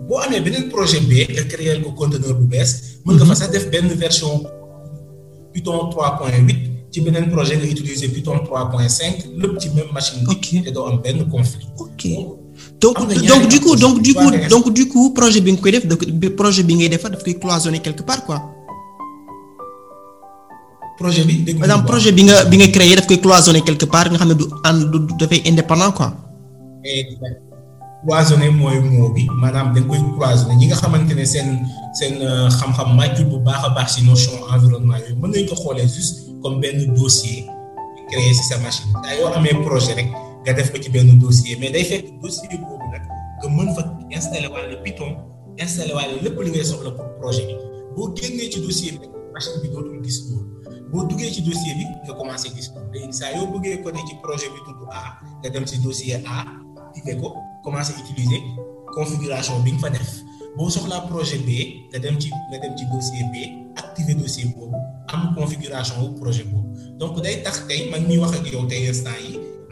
[0.08, 2.70] boo amee beneen projet B nga créer ko conteneur bu bees.
[3.04, 4.32] mën nga fa sax def benn version
[5.52, 10.70] Python 3.8 ci beneen projet nga utiliser Python 3.5 lépp ci même machine ok te
[10.74, 11.66] doo am benn conflit.
[11.84, 12.45] ok donc
[12.80, 12.96] donc
[13.52, 15.84] du coup donc du coup donc du coup projet bi nga koy def
[16.40, 18.38] projet bi ngay defar daf koy cloisonner quelque part quoi.
[20.98, 24.18] projet bi dégg projet bi nga bi nga créé daf koy cloisonner quelque part nga
[24.18, 26.08] xam ne du ànd du dafay indépendant quoi.
[28.06, 29.26] cloisonné mooy mot bi.
[29.42, 31.48] Maanaam da nga koy cloisonné ñi nga xamante ne seen
[31.98, 32.14] seen
[32.58, 36.16] xam-xam màccul bu baax a baax ci notion environnement yooyu mën nañ ko xoolee juste
[36.42, 37.44] comme benn dossier
[38.10, 38.92] créé ci sa machine.
[39.02, 40.08] Daa yoo amee projet rek
[40.46, 41.58] nga def ko ci benn dossier.
[41.58, 43.02] Mais day fekk dossier boobu nag
[43.42, 43.82] nga mën fa
[44.14, 45.18] installé wàlle Python
[45.58, 47.54] installé lépp li ngay soxla pour projet bi.
[48.62, 50.46] Dossier bi machine bi dootul gis loolu.
[50.90, 53.82] Boo duggee ci dossier bi nga commencé gis léegi saa yoo bëggee
[54.22, 54.46] projet
[54.94, 55.18] A
[55.82, 56.46] dossier A
[57.20, 57.28] ko
[57.74, 58.40] utiliser
[58.94, 60.10] configuration bi nga fa def.
[61.10, 61.50] Projet B
[61.90, 63.34] nga dem ci nga dem ci dossier B
[63.74, 64.78] activer dossier boobu
[65.10, 66.70] am configuration wu projet boobu.
[66.98, 67.18] Donc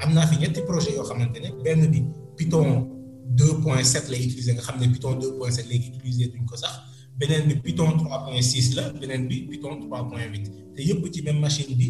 [0.03, 2.01] am naa fi ñetti projet yoo xamante ne benn bi
[2.37, 2.69] Python
[3.37, 6.75] 2.7 lay utiliser nga xam ne Python 2.7 léegi utiliser duñ ko sax
[7.19, 11.89] beneen bi Python 3.6 la beneen bi Python 3.8 te yëpp ci même machine bi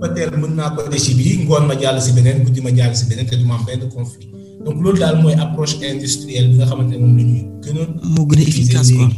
[0.00, 3.04] peut-être mën naa ko ci bii ngoon ma jàll si beneen guddi ma jàll si
[3.08, 4.28] beneen te du ma am benn conflit
[4.64, 7.84] donc loolu daal mooy approche industrielle bi nga xamante ne moom la ñuy gën a.
[8.14, 9.08] moo gën a efficace quoi.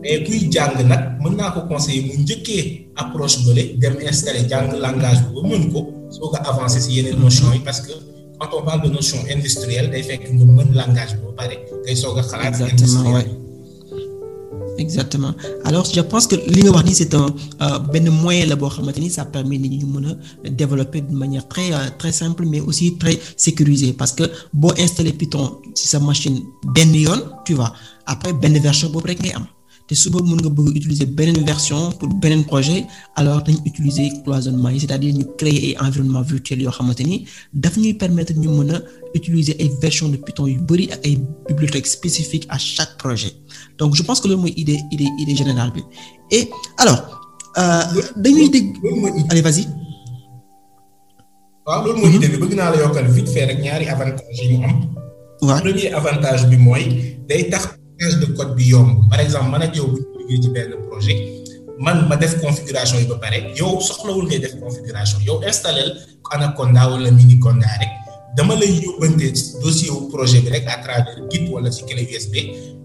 [0.00, 2.64] mais kuy jàng nag mën naa ko conseiller mu njëkkee
[3.02, 5.80] approche bële dem installer jàng langage bi ba mën ko
[6.14, 7.92] soo ko avancer si yeneen notion yi parce que
[8.38, 12.18] quand on parle de notion industrielle day fekk nga mën langage ba pare ngay soog
[12.20, 13.26] a xalaat.
[14.84, 15.34] exactement
[15.68, 17.26] alors je pense que li nga wax ni c'est un
[17.92, 20.06] benn moyen la boo xamante ni ça permet nit ñi ñu mën
[20.46, 21.68] a développer d'une manière très
[22.00, 23.92] très simple mais aussi très sécurisée.
[24.00, 24.24] Parce que
[24.60, 25.46] boo installer Python
[25.78, 26.38] ci sa machine
[26.74, 27.72] benn yoon tu vois
[28.06, 29.46] après benn version boobu rek ngay am
[29.90, 32.84] te suba mën nga bëgg utiliser beneen version pour beneen projet
[33.20, 37.16] alors dañ utiliser cloisonnement yi c'est-à-dire ñu créer ay environnement virtuel yoo xamante ni
[37.62, 38.78] daf ñuy permettre ñu mën a
[39.18, 41.14] utiliser ay versions de Python yu bari ak ay
[41.48, 43.32] bibliothèques spécifiques à chaque projet.
[43.78, 45.82] Donc je pense que loolu mooy idée idée idée générale bi.
[46.36, 46.48] Et
[46.82, 47.00] alors
[48.16, 48.66] dañuy dégg
[49.30, 49.64] allez vas-y.
[51.66, 52.36] Waaw loolu mooy idée bi.
[52.42, 54.76] Bëgg naa la yokkal vite fait rek ñaari avantage yi ñu am.
[55.42, 56.84] Waaw premier avantage bi mooy
[57.28, 57.64] day tax
[58.00, 61.18] de code bi yomb par exemple man ak yow bu ñu liggéey ci benn projet
[61.78, 65.82] man ma def configuration yi ba pare yow soxlawul ngay def configuration yow installé
[66.32, 67.90] Anaconda wala Miniconda rek
[68.36, 69.28] dama lay yóbbante
[69.62, 72.34] dossier wu projet bi rek à travers Git wala ci clé USB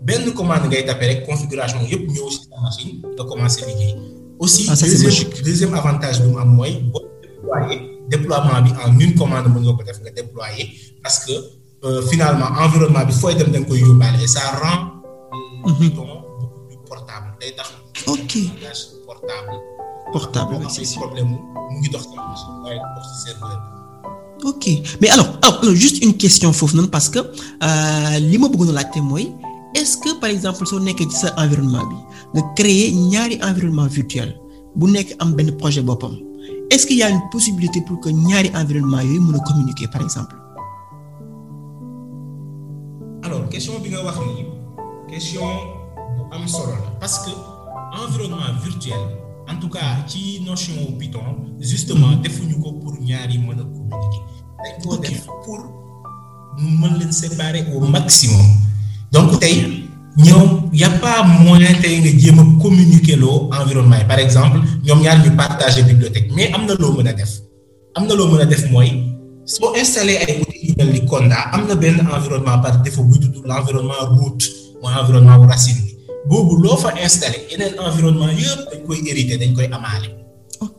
[0.04, 3.96] benn commande ngay tapé rek configuration yëpp ñëw ci sa machine nga commencé liggéey.
[4.40, 9.00] aussi Ah, ça, deuxième deuxième avantage bi mu am mooy boo déployer déploiement bi en
[9.00, 10.66] une commande mën nga ko def nga déployer
[11.04, 11.32] parce que
[11.86, 14.95] euh, finalement environnement bi fooy dem da nga koy yóbbaale et ça rend.
[15.66, 15.90] Euh, Mhm.
[15.96, 17.70] Beaucoup plus portable day tax.
[18.08, 19.54] ok langage portable.
[20.14, 21.00] portable boo sûr.
[21.02, 21.30] problème
[21.72, 23.58] mu ngi dox ci machine waaye du dox ci serveur.
[24.52, 24.66] ok
[25.02, 28.74] mais alors alors juste une question foofu noonu parce que euh, li ma bëggoon a
[28.80, 29.32] laajte mooy
[29.80, 31.96] est-ce que par exemple soo nekkee ci sa environnement bi
[32.34, 34.30] nga créer ñaari environnement virtuel
[34.76, 36.16] bu nekk am benn projet boppam
[36.72, 40.02] est-ce qu'il y a une possibilité pour que ñaari environnement yooyu mën a communiquer par
[40.02, 40.36] exemple?
[43.24, 44.18] Alors question bi nga wax
[45.10, 45.46] question
[46.18, 46.90] bu am solo la.
[47.00, 47.32] Parce que
[48.04, 49.04] environnement virtuel
[49.48, 54.22] en tout cas ci notion Python justement defuñu ko pour ñaari mën a communiquer.
[54.64, 55.60] Dañ def pour
[56.60, 58.46] mu mën leen séparer au maximum.
[59.12, 59.88] Donc tey
[60.18, 64.06] ñoom y a pas moyen tey nga jéem a communiquer loo environnement yi.
[64.08, 66.32] Par exemple ñoom ñaar ñu partager bibliothèque.
[66.36, 67.32] Mais am na loo mën a def.
[67.96, 68.90] Am na loo mën a def mooy
[69.46, 73.20] soo installé ay outils yu mel ni Conda am na benn environnement par défaut buy
[73.20, 74.42] tudd l' environnement root
[74.86, 75.92] mooy environnement wu racine bi.
[76.30, 80.08] Boobu loo fa installé yeneen environnement yëpp dañ koy hérité dañ koy amaale.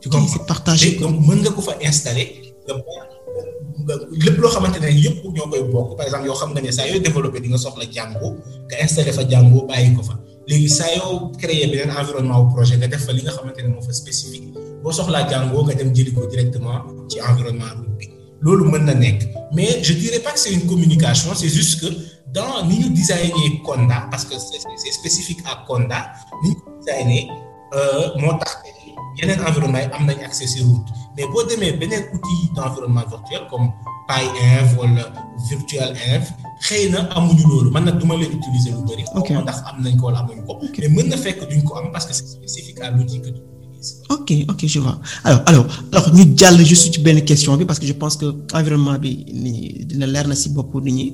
[0.01, 0.27] tu comprends?
[0.33, 0.97] c'est partagé.
[0.99, 2.23] Donc mën nga ko fa installé
[2.67, 2.73] nga
[4.25, 5.89] lépp loo xamante ne yëpp ñoo koy bokk.
[5.97, 8.27] Par exemple yoo xam nga ne saa yoo développé di nga soxla Django
[8.69, 10.15] nga installé fa Django bàyyi ko fa.
[10.47, 13.69] Léegi saa yoo créé beneen environnement wu projet nga def fa li nga xamante ne
[13.73, 14.47] moo fa spécifique.
[14.83, 18.05] Boo soxlaa Django nga dem jëli ko directement ci environnement bi.
[18.43, 19.19] Loolu mën na nekk.
[19.55, 21.87] Mais je dirais pas que c'est une communication c'est juste que
[22.37, 25.99] dans ni ñu designé Conda parce que c'est spécifique à Conda
[26.43, 27.19] ni ñu ko designé
[28.21, 28.51] moo tax
[29.17, 33.43] yeneen environnement yi am nañ accès si route mais boo demee beneen outil d'environnement virtuel
[33.49, 33.67] comme
[34.09, 35.03] PyInv wala
[35.49, 36.23] VirtualInv
[36.67, 39.03] xëy na amuñu loolu man nag du ma leen utiliser lu bëri.
[39.19, 40.53] ok ndax am nañ ko wala amuñu ko.
[40.61, 43.41] mais mën na fekk duñ ko am parce que c'est spécifique à l'outil que tu.
[44.09, 47.85] Ok ok je vois alors alors alors ñu jàll juste ci benn question parce que
[47.87, 49.85] je pense que environnement bi ni
[50.41, 50.49] si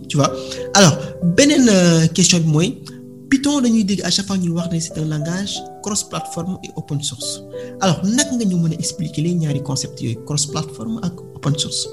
[0.10, 0.32] tu vois
[0.74, 0.94] alors
[1.38, 1.66] beneen
[2.14, 2.70] question bi mooy.
[3.34, 7.02] Python dañuy dégg à chaque fois ñuy wax ne c'est un langage cross-platform et open
[7.02, 7.42] source
[7.82, 11.88] alors naka nga ñu expliquer les concepts yooyu cross-platform ak open source?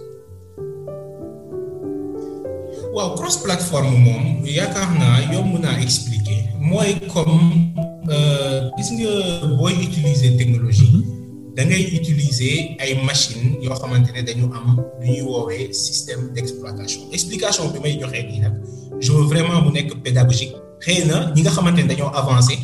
[2.94, 6.40] Waaw cross-platform moom yaakaar naa yomb naa expliquer.
[6.58, 7.72] Mooy comme
[8.76, 9.12] gis nga
[9.58, 11.04] booy utiliser technologie
[11.56, 14.66] da ngay utiliser ay machines yoo xamante ne dañu am
[15.00, 17.02] lu ñuy woowee système d'exploitation.
[17.16, 18.54] Explication bi may joxee nii nag
[19.00, 20.54] je veux vraiment mu nekk pédagogique.
[20.84, 22.54] xëy na ñi nga xamante ne dañoo avancé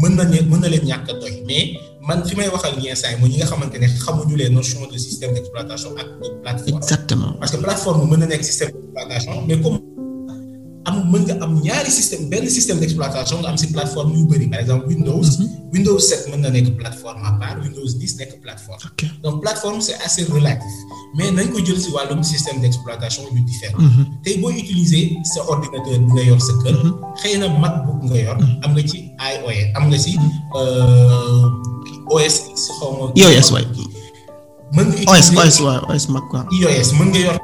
[0.00, 1.76] mën na mën na leen ñàkk doy mais
[2.08, 4.84] man fi may waxal ñeent saa yi mooy ñi nga xamante ne xamuñu les notions
[4.92, 6.76] de système d'exploitation ak de plateforme.
[6.80, 9.78] exactement parce que plateforme mën na nekk système d'exploitation mais comme
[10.84, 14.46] am mën nga am ñaari système benn système d'exploitation nga am ci plateforme yu bëri
[14.52, 15.28] par exemple Windows.
[15.72, 18.78] Windows 7 mën na nekk plateforme à part Windows 10 nekk plateforme.
[19.22, 20.74] donc plateforme c'est assez relatif
[21.16, 23.80] mais nañ ko jël ci wàllum système d'exploitation yu différent
[24.22, 26.76] tey booy utiliser sa ordinateur bi nga yor sa kër.
[27.22, 28.36] xëy na MacBook nga yor.
[28.62, 30.12] am nga ci iOS am nga ci
[32.12, 33.04] OS X xaw ma.
[33.16, 33.64] iOS waay.
[34.76, 36.42] mën nga OS utiliser OS waay OS Mac quoi.
[36.60, 37.36] iOS mën nga yor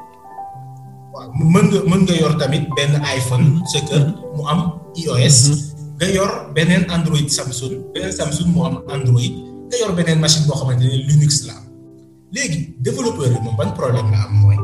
[1.34, 4.04] mën nga mën nga yor tamit benn iPhone sa kër
[4.36, 4.60] mu am
[4.96, 5.38] iOS.
[6.00, 7.92] nga yor beneen Android Samsung.
[7.92, 9.36] Beneen Samsung mu am Android.
[9.68, 11.54] Nga yor beneen machine boo xamante ne Linux la.
[11.60, 11.64] Am
[12.32, 14.56] léegi développeur bi moom ban problème la am mooy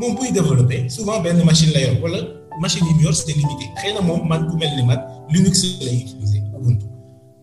[0.00, 2.18] moom buy développer souvent benn machine la yor wala
[2.60, 3.66] machine yi mu yor c'est limité.
[3.76, 4.98] Xëy na moom man ku mel ni man
[5.30, 6.86] Linux lay utiliser Ubuntu.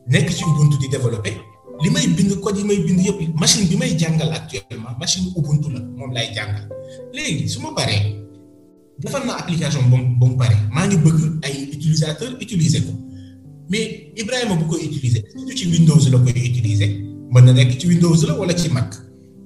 [0.07, 1.35] Nekk ci Ubuntu di développer.
[1.83, 5.69] Li may bind code yi may bind yëpp machine bi may jàngal actuellement machine Ubuntu
[5.69, 6.65] la moom lay jàngal.
[7.13, 8.24] Léegi su ma paree
[8.99, 10.55] defal na application ba mu pare.
[10.71, 12.83] Maa ngi bëgg ay utilisateur utiliser
[13.69, 15.23] mais Ibrahima bu koy utiliser
[15.55, 16.89] ci Windows la koy utiliser?
[17.31, 17.53] Mën na
[17.87, 18.93] Windows la wala Mac?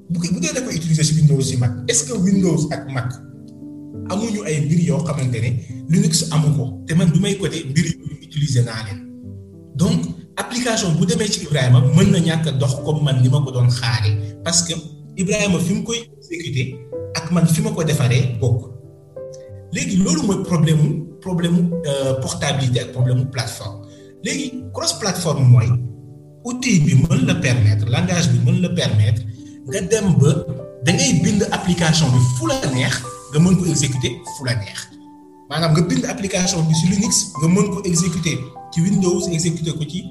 [0.10, 0.52] Bu bu dee
[1.16, 3.10] Windows Mac est-ce que Windows ak Mac
[4.10, 5.50] amuñu ay mbir yoo xamante ne
[5.90, 6.84] Linux amu ko?
[6.88, 7.64] Te man du may côté
[8.22, 8.86] utiliser naa
[9.76, 10.02] donc
[10.36, 13.14] application bu demee ci Ibrahima mën na ñàkk dox comme ma
[14.44, 14.74] parce que
[15.18, 15.84] Ibrahima fi mu
[16.20, 16.76] exécuter
[19.74, 20.90] léegi loolu mooy problème mu
[21.22, 21.64] problème mu
[22.22, 23.86] portabilité ak problème mu plateforme.
[24.24, 25.68] Léegi cross plateforme mooy
[26.46, 29.22] outil bi mën la permettre langage bi mën la permettre
[29.70, 30.32] nga dem ba
[30.86, 32.96] da ngay bind application bi fu la neex
[33.34, 34.80] nga mën ko exécuter fu la neex.
[35.50, 38.38] Maanaam nga bind application bi ci Linux nga mën ko exécuter
[38.72, 40.04] ci Windows exécuter ko ci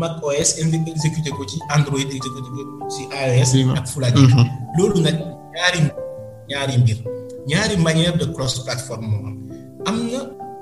[0.00, 4.32] Mac OS exécuter ko ci Android exécuter ko ci iOS ak fu la neex.
[4.76, 5.16] Loolu nag
[5.54, 5.80] ñaari
[6.50, 6.98] ñaari mbir
[7.46, 9.36] ñaari manière de cross plateforme moo am.
[9.86, 10.20] Am na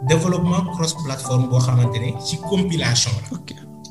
[0.09, 3.37] développement cross plateforme boo xamante ne ci compilation la.
[3.39, 3.51] Ok.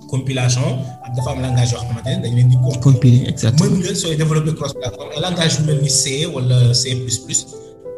[0.10, 0.68] Compilation
[1.16, 3.28] dafa am langage yoo xamante ne dañ leen di compiler.
[3.30, 3.70] Exactement.
[3.72, 6.94] Mën nga sooy développer cross plateforme ay langage yu mel ni C wala C++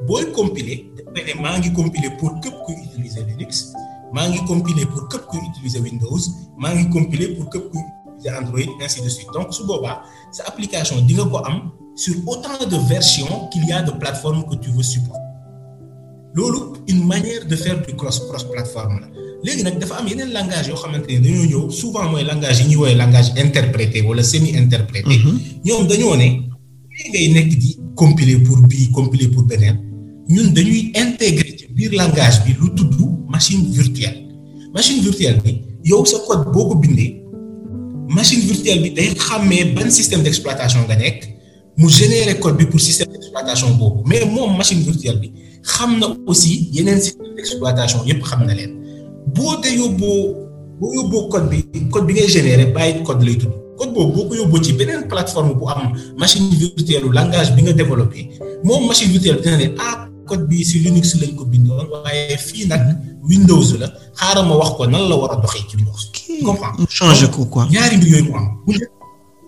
[0.08, 3.52] booy compiler dafay ne maa ngi compiler pour képp kuy utiliser Linux
[4.14, 6.24] maa ngi compiler pour képp kuy utiliser Windows
[6.58, 9.32] maa ngi compiler pour képp kuy utiliser Android ainsi de suite.
[9.34, 13.72] Donc su boobaa sa application di nga ko am sur autant de versions qu'il y
[13.72, 15.22] a de plateformes que tu veux supporter.
[16.34, 19.08] Loolu une manière de faire du cross cross plateforme la.
[19.44, 22.68] Léegi nag dafa am yeneen langage yoo xamante ne dañoo ñëw souvent mooy langage yi
[22.70, 25.16] ñuy woowee langage interprété wala semi interprété
[25.66, 26.28] ñoom dañoo ne
[26.96, 29.78] lii ngay nekk di compiler pour bii compiler pour beneen
[30.28, 32.96] ñun dañuy intégrer ci biir langage bi lu tudd
[33.30, 34.26] machine virtuelle.
[34.74, 37.22] Machine virtuelle bi yow sa code boo ko bindee
[38.10, 41.35] machine virtuelle bi day xàmmee ban système d'exploitation nga nekk
[41.78, 44.02] mu générer code bi pour système d'exploitation boobu.
[44.10, 45.32] Mais moom machine virtuelle bi
[45.64, 48.72] xam na aussi yeneen système d'exploitation yépp xam na leen.
[49.34, 50.36] Boo dee yóbboo
[50.80, 53.52] boo yóbboo code bi code bi ngay générer byte code lay tudd.
[53.78, 57.74] Code boobu boo ko yóbboo ci beneen plateforme bu am machine virtuelle langage bi nga
[57.74, 58.30] développé
[58.64, 62.68] moom machine virtuelle dina ne ah code bi ci Linux lañ ko bindoon waaye fii
[62.68, 62.82] nag
[63.30, 66.12] Windows la xaaral ma wax ko nan la war a doxee ci Windows.
[66.44, 66.78] comprends?
[66.80, 67.66] Mu changer ko quoi.
[67.70, 68.48] ñaari mbir yooyu mu am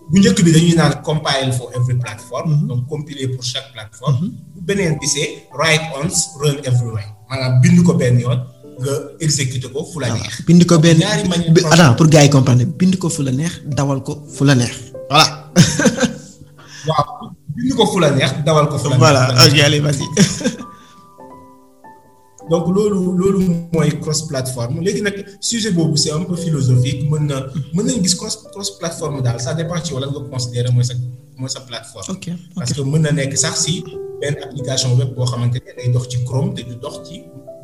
[0.10, 2.68] bu njëkk bi dañuy naan compile for every platform.
[2.68, 4.32] donc compiler pour chaque plateforme.
[4.54, 8.40] bu beneen bi c'est write once run everywhere maanaam bind ko benn yoon
[8.82, 8.94] nga
[9.26, 10.34] exécuter ko fu la neex.
[10.48, 13.54] bind ko benn ñaari manière attends pour gars yi comprendre bind ko fu la neex
[13.78, 14.76] dawal ko fu la neex
[15.10, 15.26] voilà.
[16.88, 17.08] waaw
[17.56, 19.04] bind ko fu la neex dawal ko fu la neex.
[19.06, 20.08] voilà ok allez vas-y.
[22.50, 23.40] donc loolu loolu
[23.74, 27.38] mooy cross plateforme léegi nag sujet boobu c'est un peu philosophique mën na
[27.76, 30.94] mën nañ gis cross cross plateforme daal ça dépend ci wala nga considérer mooy sa
[31.40, 32.10] mooy sa plateforme.
[32.16, 33.74] ok parce que mën na nekk sax si
[34.22, 37.18] benn application web boo xamante ne day dox ci Chrome te du dox ci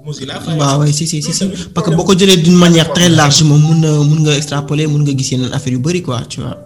[0.05, 0.35] Mozilla.
[0.59, 3.61] waaw si si si si parce que boo ko jëlee d'une manière très large moom
[3.67, 6.57] mun na mun nga extrapoler mun nga gis yeneen affaire yu bari quoi tu vois.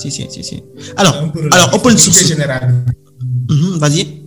[0.00, 0.56] si si si si
[1.00, 1.16] alors
[1.54, 2.62] alors open source général.
[3.82, 4.17] vas-y.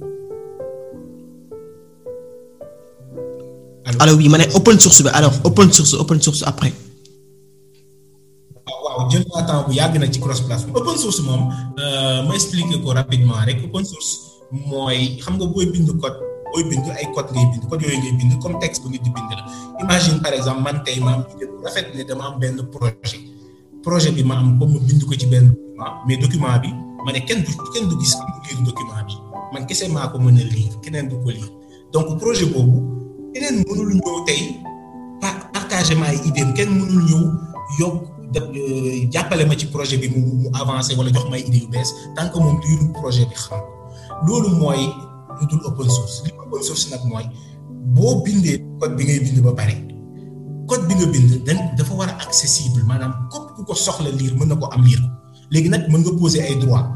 [4.02, 6.74] Alors oui ma ne open source alors open source open source après.
[8.84, 10.74] waaw jël naa temps bu yàgg na ci cross platform.
[10.80, 11.42] Open source moom
[12.28, 13.60] ma expliquer ko rapidement rek.
[13.68, 14.12] Open source
[14.52, 16.18] mooy xam nga booy bind code
[16.52, 19.10] booy bind ay code ngay bind code yooyu ngay bind comme texte bu nit di
[19.16, 19.44] bind la.
[19.86, 23.22] Imagine par exemple man tey ma am idée bu rafet ne dama am benn projet.
[23.86, 26.70] Projet bi ma am comme ma bind ko ci benn document mais document bi
[27.06, 28.14] ma ne kenn du kenn du gis
[28.50, 29.14] lire document bi.
[29.54, 31.50] Man kese maa ko mën a lire keneen du ko lire.
[31.94, 33.01] Donc projet boobu.
[33.34, 34.42] Keneen mënul ñëw tey
[35.54, 37.24] partager ma ay idée kenn mënul ñëw
[37.80, 37.98] yokk
[39.14, 42.30] jàppale ma ci projet bi mu mu avancer wala jox may idée yu bees tant
[42.32, 43.60] que moom liiru projet bi xam.
[44.26, 44.88] Loolu mooy
[45.40, 46.24] lu dul open source.
[46.26, 47.26] Li open source nag mooy
[47.96, 49.76] boo bindee code bi ngay bind ba pare
[50.68, 54.34] code bi nga bind dañ dafa war a accessible maanaam képp ku ko soxla liir
[54.40, 55.10] mën na ko am liir ko.
[55.52, 56.88] Léegi nag mën nga poser ay droit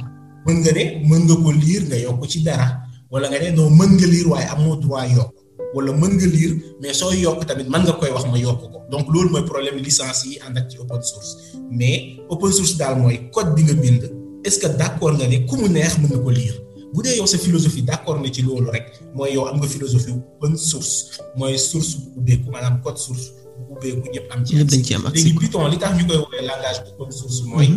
[0.47, 2.67] mën nga ne mën nga ko liir nga yokk ci dara
[3.11, 5.34] wala nga ne non mën nga liir waaye amoo droit yokk.
[5.75, 8.79] Wala mën nga lire mais soo yokk tamit mën nga koy wax ma yokk ko.
[8.91, 11.31] Donc loolu mooy problème licence yi ànd ak ci open source.
[11.77, 14.03] Mais open source daal mooy code bi nga bind
[14.45, 16.57] est-ce que d'accord nga ne ku mu neex mën na ko lire?
[16.93, 20.13] Bu dee yow sa philosophie d'accord nga ci loolu rek mooy yow am nga philosophie
[20.39, 23.25] open source mooy source bu ubbeeku maanaam code source
[23.67, 26.05] bu ubbeeku ñëpp am ci ñëpp dañ ci am accès léegi Python li tax ñu
[26.07, 27.69] koy woowee langage open source mooy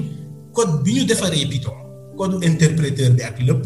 [0.55, 1.75] code bi ñu defaree Python
[2.19, 3.63] code interpréteur bi ak lépp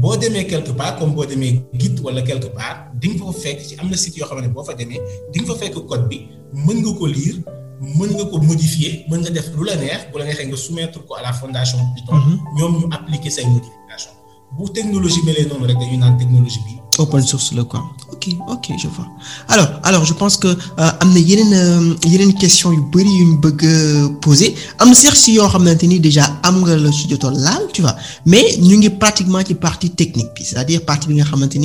[0.00, 3.58] boo demee quelque part comme boo demee Git wala quelque part di nga fa fekk
[3.68, 5.00] ci am na site yoo xam ne boo fa demee
[5.32, 6.18] di nga fa fekk code bi
[6.66, 7.38] mën nga ko lire
[7.80, 10.98] mën nga ko modifier mën nga def lu la neex bu la neexee nga soumettre
[11.06, 12.20] ko à la fondation Python.
[12.56, 14.12] ñoom ñu appliquer say modification
[14.56, 16.83] bu technologie melee noonu rek naan technologie bi.
[16.98, 17.82] Open source la quoi.
[18.12, 19.06] Ok ok je vois.
[19.48, 23.64] Alors alors je pense que am na yeneen yeneen question yu bari yu ñu bëgg
[23.64, 24.54] a poser.
[24.78, 27.82] Am na sax si yoo xamante ni déjà am nga la ci jotoon laal tu
[27.82, 27.96] vois.
[28.26, 31.56] Mais ñu ngi pratiquement ci partie technique bi c'est-à-dire partie bi nga xamante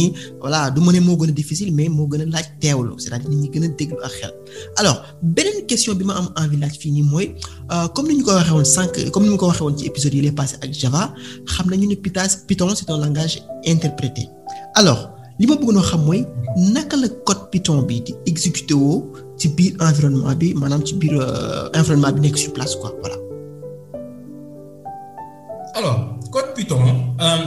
[0.41, 3.37] voilà du ma ne moo gën difficile mais moo gën a laaj teewlu c'est-à-dire nit
[3.37, 4.33] ñi gën a déglu ak xel.
[4.77, 7.35] Alors beneen question bi ma am envie laaj fii nii mooy
[7.93, 10.13] comme ni ñu ko waxee woon sànq comme ni ñu ko waxee woon ci épisode
[10.13, 11.13] yi lay passé ak Java
[11.45, 14.27] xam nañu ne Python c'est un langage interprété.
[14.75, 15.18] Alors.
[15.39, 16.21] Li ma bëggoon xam mooy
[16.75, 19.07] naka la code Python bi di exécuté woo
[19.39, 21.15] ci biir environnement bi maanaam ci biir
[21.79, 23.15] environnement bi nekk sur place quoi voilà.
[25.79, 25.97] alors
[26.33, 26.83] code Python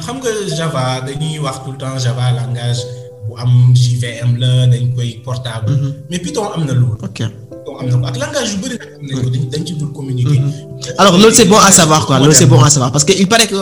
[0.04, 2.80] xam nga Java dañuy wax tout le temps Java langage
[3.28, 5.76] bu am JVM la dañ koy portable.
[6.10, 6.96] mais Python am na loolu.
[7.08, 9.74] ok Python am na ko ak langage yu bëri nag am nañ ko dañ ci
[9.76, 10.40] dul communiquer.
[10.96, 13.28] alors loolu c'est bon à savoir quoi loolu c'est bon à savoir parce que il
[13.28, 13.58] paraît que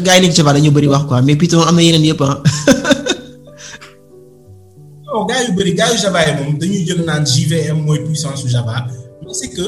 [0.00, 2.40] gars yi nekk Java dañu bëri wax quoi mais Python am na yeneen yëpp ah.
[5.14, 8.40] non gars yu bëri gars yu Java yi moom dañuy jël naan JVM mooy puissance
[8.42, 8.86] su Java
[9.22, 9.64] mais c'est que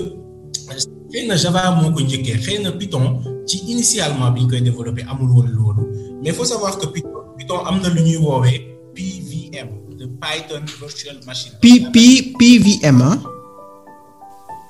[1.13, 5.03] xëy na Java moo ko njëkkee xëy na Python ci initialement bi ñu koy développé
[5.09, 5.83] amul woon loolu
[6.23, 8.59] mais il faut savoir que Python Python am na lu ñuy woowee
[8.97, 11.53] PVM de Python Virtual Machine.
[11.63, 11.97] P P
[12.39, 13.19] PVM ah.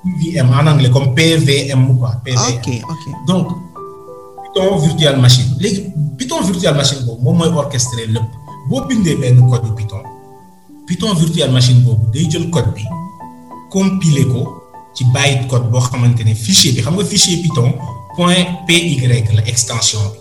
[0.05, 2.21] PVM en anglais comme PVM quoi.
[2.23, 3.47] PVM ok ok donc
[4.43, 8.29] Python Virtual Machine léegi Python Virtual Machine boobu moom mooy orchestrer lépp
[8.69, 10.03] boo bindee benn code Python.
[10.87, 12.83] Python virtual machine boobu day jël code bi
[13.69, 14.41] compiler ko
[14.95, 17.73] ci byte code boo xamante ne fichier bi xam nga fichier Python
[18.15, 18.95] point py
[19.35, 20.19] la extension bi.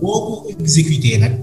[0.00, 1.34] Boo ko exécuter nag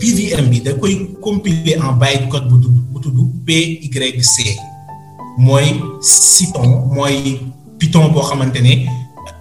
[0.00, 3.96] PVM bi da koy compiler en byte code bu tudd bu tudd pyc
[5.38, 7.40] mooy Cython mooy
[7.78, 8.84] Python boo xamante ne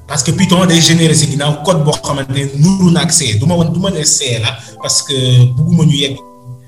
[0.07, 3.37] parce que Python day générer si ginnaaw code boo xamante ne nuru na ak C.
[3.37, 6.15] Du ma wax du ma ne C la parce que bugguma ñu yegg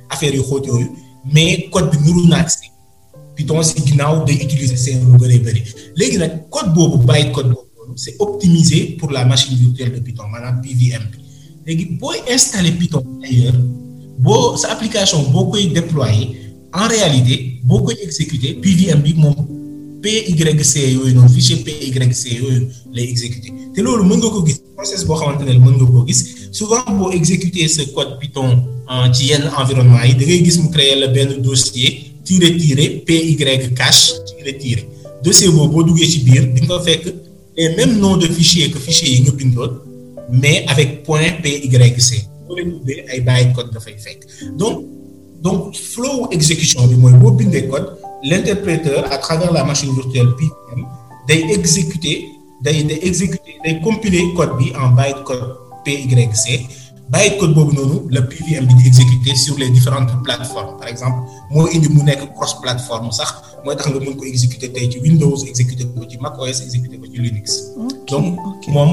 [0.10, 0.92] affaire yu xóot yooyu
[1.32, 2.58] mais code bi nuru na ak C
[3.36, 5.62] Python si ginnaaw day utiliser C lu bëree bëri.
[5.96, 10.28] Léegi nag code boobu bàyyi code boobu c'est optimisé pour la machine virtuelle de Python
[10.32, 11.18] maanaam PVM bi.
[11.66, 13.58] Léegi booy installer Python d'ailleurs
[14.20, 16.30] boo sa application boo koy déployer
[16.74, 19.36] en réalité boo koy exécuter PVM bi moom
[20.04, 23.54] PYC yooyu noonu fichier PYC yooyu lay exécuter.
[23.74, 26.86] Te loolu mën nga ko gis process boo xamante ne mën nga koo gis souvent
[26.98, 28.52] boo exécuter ce code Python
[29.14, 31.90] ci yenn environnement yi da ngay gis créer la benn dossier
[32.24, 33.36] tiré tiré py
[33.80, 34.06] cache
[34.38, 34.84] tiré tiré
[35.24, 37.04] dossier boobu boo duggee ci biir di nga fekk
[38.22, 39.32] de fichier que fichier yi
[40.32, 41.72] mais avec point pyc
[42.48, 44.22] boo leen ubbee ay bytecode dafay fekk.
[44.58, 44.86] Donc
[45.42, 47.88] donc flow exécution bi mooy boo bindee code
[48.24, 50.82] l'interpréteur à travers la machine virtuelle PVM
[51.28, 52.16] day exécuter
[52.64, 56.10] day day exécuter day compiler code bi en bytecode pyc
[57.14, 61.20] bytecode boobu noonu la PVM bi di exécuter sur les différentes plateformes par exemple
[61.52, 63.30] moo indi mu nekk cross plateforme sax
[63.64, 67.06] mooy tax nga mën ko exécuter tey ci Windows exécuter ko ci macOS exécuter ko
[67.12, 67.46] ci Linux.
[68.10, 68.26] donc
[68.74, 68.92] moom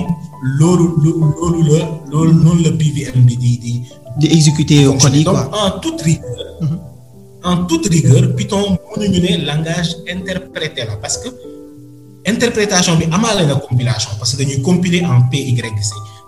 [0.59, 1.81] loolu loolu la
[2.11, 3.73] loolu noonu la PVM bi di di.
[4.21, 6.47] di exécuter code yi quoi en toute rigueur.
[7.45, 11.29] en toute rigueur Python mënuñu ne langage interprété la parce que
[12.27, 15.63] interprétation bi amaale na compilation parce que dañuy compiler en PYC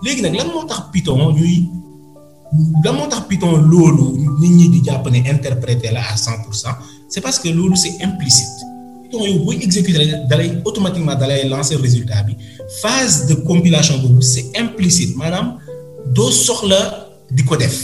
[0.03, 1.69] léegi nag lan moo Python ñuy
[2.85, 4.81] lan moo Python loolu nit ñi di
[5.31, 6.75] interprété la à cent pour cent?
[7.09, 8.57] C'est parce que loolu c'est implicite.
[9.05, 12.37] Python yow booy exécuter dalay automatiquement dalay lancer résultat bi.
[12.83, 15.17] Phase de compilation boobu c'est implicite.
[15.17, 15.59] Maanaam
[16.15, 17.77] doo soxla di ko def.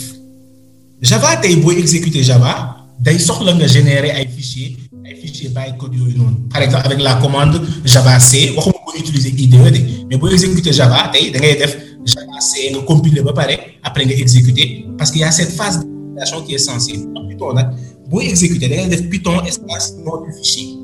[1.00, 6.18] Java tey booy exécuter Java day soxla nga générer ay fichiers ay fichiers bytecode yooyu
[6.18, 6.36] noonu.
[6.50, 10.72] Par exemple avec la commande Java C waxuma ko utiliser IDE de mais boo exécuter
[10.72, 15.10] Java tey da ngay def Java C nga compiler ba pare après nga exécuter parce
[15.10, 17.06] que y a cette phase de compilation qui est sensible.
[17.16, 17.68] En Python nag
[18.08, 20.74] boo exécuter da ngay def Python espace nom du fichier.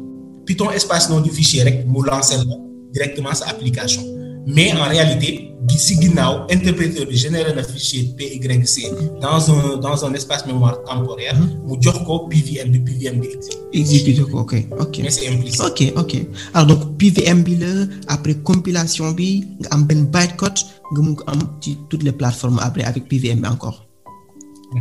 [0.47, 2.57] Python espace nom du fichier rek mu lancer la
[2.93, 4.14] directement sa application.
[4.47, 10.12] Mais en réalité si ginnaaw interpréteur bi généré na fichier PYC dans un dans un
[10.14, 11.34] espace mémoire temporaire
[11.66, 13.28] mu jox ko PVM bi PVM bi
[13.72, 14.95] exécuté ko ok ok.
[15.03, 15.61] Mais c'est implicite.
[15.64, 16.12] Ok ok.
[16.53, 17.72] Alors donc PVM bi la
[18.09, 20.61] après compilation bi nga am benn bytecode
[20.92, 23.86] nga mun ko am ci toutes les plateformes après avec PVM bi encore.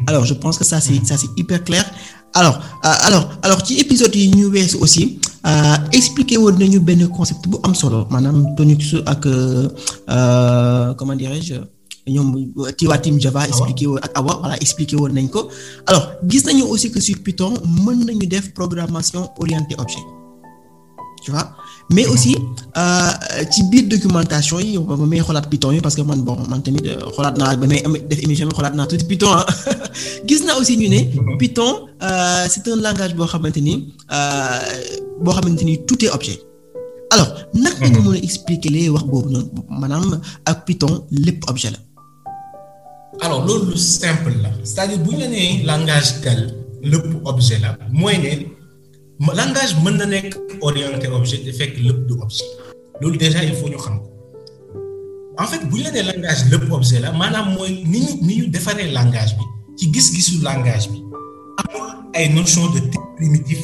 [0.07, 1.85] Alors je pense que ça c'est ça c'est hyper clair.
[2.35, 5.19] Alors alors alors ci épisode yi ñu weesu aussi
[5.91, 9.27] expliquer woon nañu benn concept bu am solo maanaam Tonix ak
[10.97, 11.55] comment dirais-je
[12.07, 15.47] ñoom Tiwa Team Java expliqué woon ak Awa voilà expliqué woon nañ ko.
[15.87, 17.53] Alors gis nañu aussi que sur Python
[17.85, 20.03] mën nañu def programmation orientée objet
[21.23, 21.55] tu vois?
[21.91, 22.35] Mais aussi
[23.51, 26.81] ci biir documentation yi ba may xoolaat Python parce que bon man tamit
[27.15, 29.45] xoolaat naa ba may def émission bi xoolaat naa tuuti Python ah
[30.27, 30.99] gis aussi ñu ne
[31.37, 31.87] Python
[32.49, 33.93] c'est un langage boo xamante ni
[35.23, 36.39] boo xamante ni tout est objet
[37.13, 39.49] alors nga mën expliquer wax boobu noonu?
[39.69, 40.21] Maanaam
[40.65, 41.79] Python lépp objet la.
[43.25, 46.41] alors loolu lu simple la c'est-à-dire bu ñu langage tel
[46.81, 48.62] lépp objet la mooy ne.
[49.31, 52.43] Langage mën na nekk orienté objet te fekk lépp du objet.
[53.01, 54.09] Loolu déjà il faut ñu xam ko.
[55.37, 58.35] En fait bu ñu la nee langage lépp objet la maanaam mooy ni ñu ni
[58.37, 59.43] ñu defaree langage bi
[59.77, 60.99] ci gis-gisu langage bi.
[61.61, 63.59] Amul ay notion de type primitif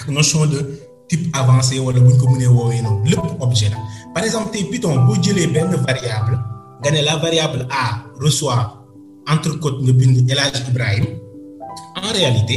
[0.00, 0.58] ak notion de
[1.08, 3.08] type avancé wala bu ñu ko mënee woowee noonu.
[3.10, 3.76] Lépp objet la.
[4.14, 6.38] Par exemple tey Python boo jëlee benn variable
[6.82, 8.76] nga ne la variable A reçoit
[9.28, 11.06] entre côtes nga bind El Hadj Ibrahim.
[11.96, 12.56] En réalité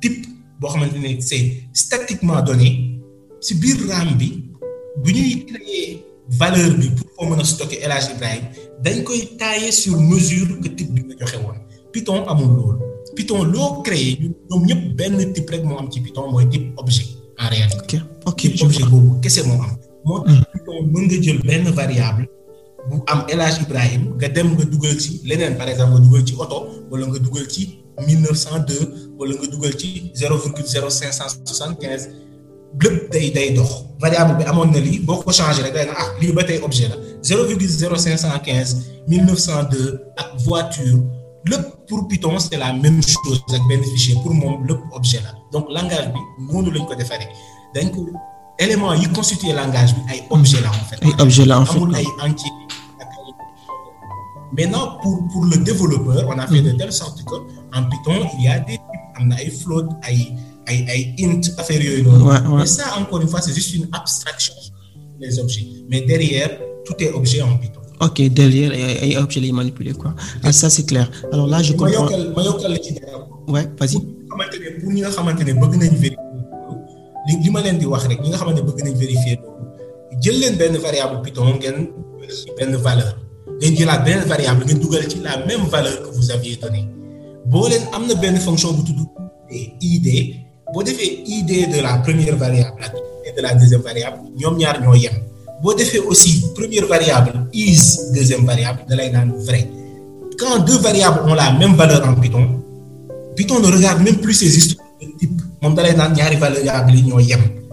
[0.00, 0.26] type
[0.60, 2.68] boo xamante ne c'est statiquement donné
[3.40, 4.28] ci biir RAM bi
[5.02, 6.04] bu ñuy créer
[6.40, 8.44] valeur bi pour koo mën a stocker El Hadj Ibrahim
[8.84, 11.58] dañ koy tailler sur mesure que type bi nga joxe woon
[11.92, 12.78] Python amul loolu
[13.16, 14.18] Python loo créer
[14.50, 17.06] ñoom ñëpp benn type rek moo am ci Python mooy type objet
[17.38, 17.98] en réalité.
[18.26, 19.72] ok ok type objet boobu kese moo am.
[20.04, 22.24] moo tax Python mën nga jël benn variable
[22.90, 23.58] bu am El Hadj
[24.18, 26.58] nga dem nga dugal ci leneen par exemple nga dugal ci oto
[26.90, 27.62] wala nga dugal ci
[28.00, 32.08] 1902 wala nga dugal ci 0,0575
[32.82, 33.70] lépp day day dox.
[34.00, 36.60] Variable bi amoon na lii boo ko changé rek day na ah lii ba tey
[36.62, 36.96] objet la.
[37.22, 38.76] zéro virgule zéro cinq cent quinze
[39.08, 40.98] mille neuf cent deux ak voiture
[41.50, 44.14] lépp pour Python c'est la même chose ak benn fichier.
[44.22, 45.30] Pour moom lépp objet la.
[45.52, 46.20] Donc langage bi
[46.52, 47.28] noonu lañ ko defaree
[47.74, 48.00] dañ ko
[48.58, 50.98] élément yi constitué langage bi ay objet la en fait.
[51.06, 51.76] ay objet la en fait.
[51.78, 52.52] Amul ay entier
[53.00, 53.32] ak ay
[54.52, 57.36] maintenant pour pour le développeur on a fait de telle sorte que
[57.76, 60.18] en Python il y a des types am na ay float ay
[60.70, 62.24] ay ay int affaire yooyu noonu.
[62.58, 64.54] mais ça encore une fois c'est juste une abstraction
[65.20, 65.66] des objets.
[65.90, 66.50] Mais derrière
[66.84, 67.80] tout est objet en Python.
[68.06, 70.10] ok derrière ay ay objets lay manipuler quoi.
[70.42, 71.06] Ah ça c'est clair.
[71.32, 72.08] Alors là je comprends.
[72.36, 73.18] Ma yokkal la ci dara.
[73.54, 73.98] ouais vas-y.
[74.30, 76.16] Xamante ne pour ñi nga xamante ne bëgg nañ vérifier
[77.28, 79.36] li li ma leen di wax rek ñi nga xamante ne bëgg nañ vérifier
[80.22, 81.78] jël leen benn variable Python ngeen
[82.58, 83.12] benn valeur.
[83.60, 86.82] Ngeen jëlaat benn variable ngeen dugal ci la même valeur que vous aviez donné
[87.50, 89.00] boo leen am na benn fonction bu tudd
[89.80, 90.06] id
[90.72, 92.82] boo defee id de la première variable
[93.26, 95.12] id de la deuxième variable ñoom ñaar ñoo yem.
[95.62, 97.82] Boo defee aussi première variable is
[98.14, 99.66] deuxième variable da lay naan vrai.
[100.38, 102.46] Quand deux variables ont la même valeur en Python
[103.36, 105.40] Python ne regarde même plus ces histoires de type.
[105.62, 106.36] Moom da lay naan ñaari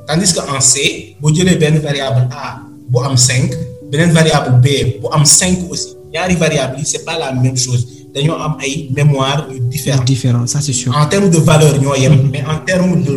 [0.08, 2.60] tandis que en C boo jëlee benn variable A
[2.90, 3.52] bu am cinq
[3.92, 7.88] beneen variable B bu am cinq aussi ñaari variables yi c'est pas la même chose
[8.14, 10.06] dañoo am ay mémoire yu différentes.
[10.06, 10.92] Différent ça c'est sûr.
[10.96, 13.16] En termes de valeur ñoo yem mais en termes de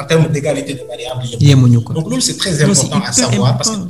[0.00, 1.40] en termes d'égalité de variable yem.
[1.48, 1.92] Yemuñu ko.
[1.92, 3.82] Donc loolu c'est très important à savoir parce que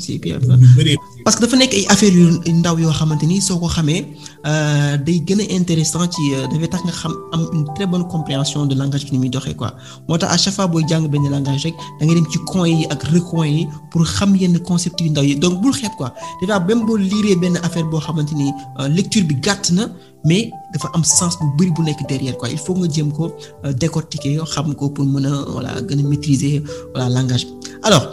[1.26, 4.06] parce que dafa nekk ay affaires yu ndaw yoo xamante ni soo ko xamee
[4.46, 8.06] euh, day gën a intéressant ci euh, dafay tax nga xam am une très bonne
[8.06, 9.72] compréhension de langage bi ni muy doxee quoi.
[10.08, 12.68] Moo tax à chaque fois booy jàng benn langage rek da ngay dem ci coin
[12.68, 15.34] yi ak recoin yi pour xam yenn concept yu ndaw yi.
[15.34, 16.14] Donc bul xeeb quoi.
[16.40, 19.88] Déjà même boo liiree benn affaire boo xamante ni euh, lecture bi gàtt na
[20.24, 22.48] mais dafa am sens bu bari bu nekk derrière quoi.
[22.50, 23.32] Il faut nga jéem ko
[23.74, 26.62] décortiquer xam ko pour mën a voilà gën a maîtriser
[26.94, 27.48] voilà langage
[27.82, 28.12] alors.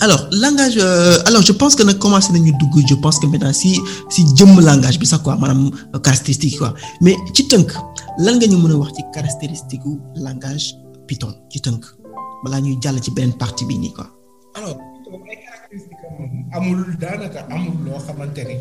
[0.00, 3.52] Alors langage euh, alors je pense que nag commencé nañu dugg je pense que maintenant
[3.52, 3.78] si
[4.10, 6.74] si jëmm langage bi sax quoi maanaam euh, caractéristique quoi.
[7.00, 7.72] Mais ci tënk
[8.18, 10.74] lan nga ñu mën a wax ci caractéristique gu langage
[11.06, 11.84] Python ci tënk?
[12.44, 14.06] Balaa ñuy jàll ci beneen partie bi nii quoi.
[14.54, 14.76] alors
[15.30, 16.04] ay caractéristiques
[16.52, 18.54] am amul daanaka amul loo xamante ne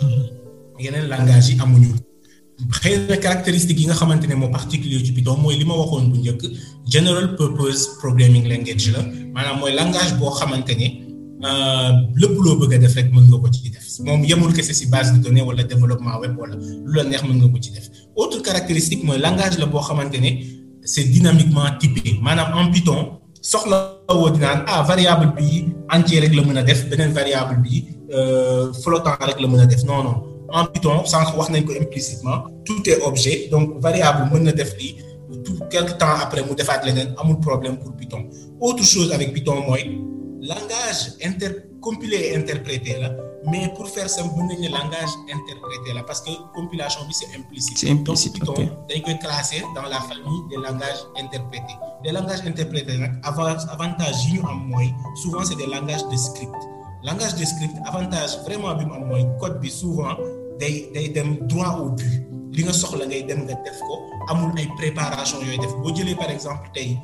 [0.84, 1.92] yeneen langage yi amuñu.
[2.82, 6.06] Xëy na caractéristiques yi nga xamante ne moo particulier ci Python mooy li ma waxoon
[6.12, 6.44] bu njëkk
[6.94, 9.02] general purpose programming language la.
[9.34, 10.88] Maanaam mooy langage boo xamante ne
[12.22, 13.86] lépp loo bëgg a def rek mën nga ko ci def.
[14.06, 14.52] Moom yemul
[14.90, 17.60] base de données wala développement web wala lu la neex mën nga ko
[18.22, 20.30] autre caractéristique mooy langage la boo xamante ne
[20.84, 22.20] c'est dynamiquement typé.
[22.22, 23.00] Maanaam en Python
[23.42, 23.78] soxla
[24.10, 25.66] woo dinaan ah variable bi
[25.96, 29.66] entier rek la mën a def beneen variable bi euh, flottant rek la mën a
[29.66, 29.84] def.
[29.84, 30.16] Non non.
[30.50, 34.72] En Python sànq wax nañ ko implicitement tout est objet donc variable mën na def
[34.80, 34.96] lii
[35.46, 38.22] tout quelque temps après mu defaat leneen amul problème pour Python.
[38.60, 39.84] Autre chose avec Python mooy
[40.46, 43.10] langage inter compilé et interprété la
[43.50, 47.78] mais pour faire simple mën nañu langage interprété la parce que compilation bi c'est implicite.
[47.78, 48.88] C'est implicite, donc Python ok.
[48.90, 51.78] dañ koy classer dans la famille des langages interprétés.
[52.04, 54.88] Les langages interprétés nag avant avantage yi ñu am mooy
[55.22, 56.62] souvent c'est des langages de script.
[57.04, 60.16] Langage de script avantage vraiment bi mu am mooy code bi souvent
[60.60, 62.14] day day dem droit au but.
[62.56, 63.94] Li nga soxla ngay dem nga def ko
[64.32, 65.74] amul ay préparation yooyu def.
[65.84, 66.98] Boo jëlee par exemple tey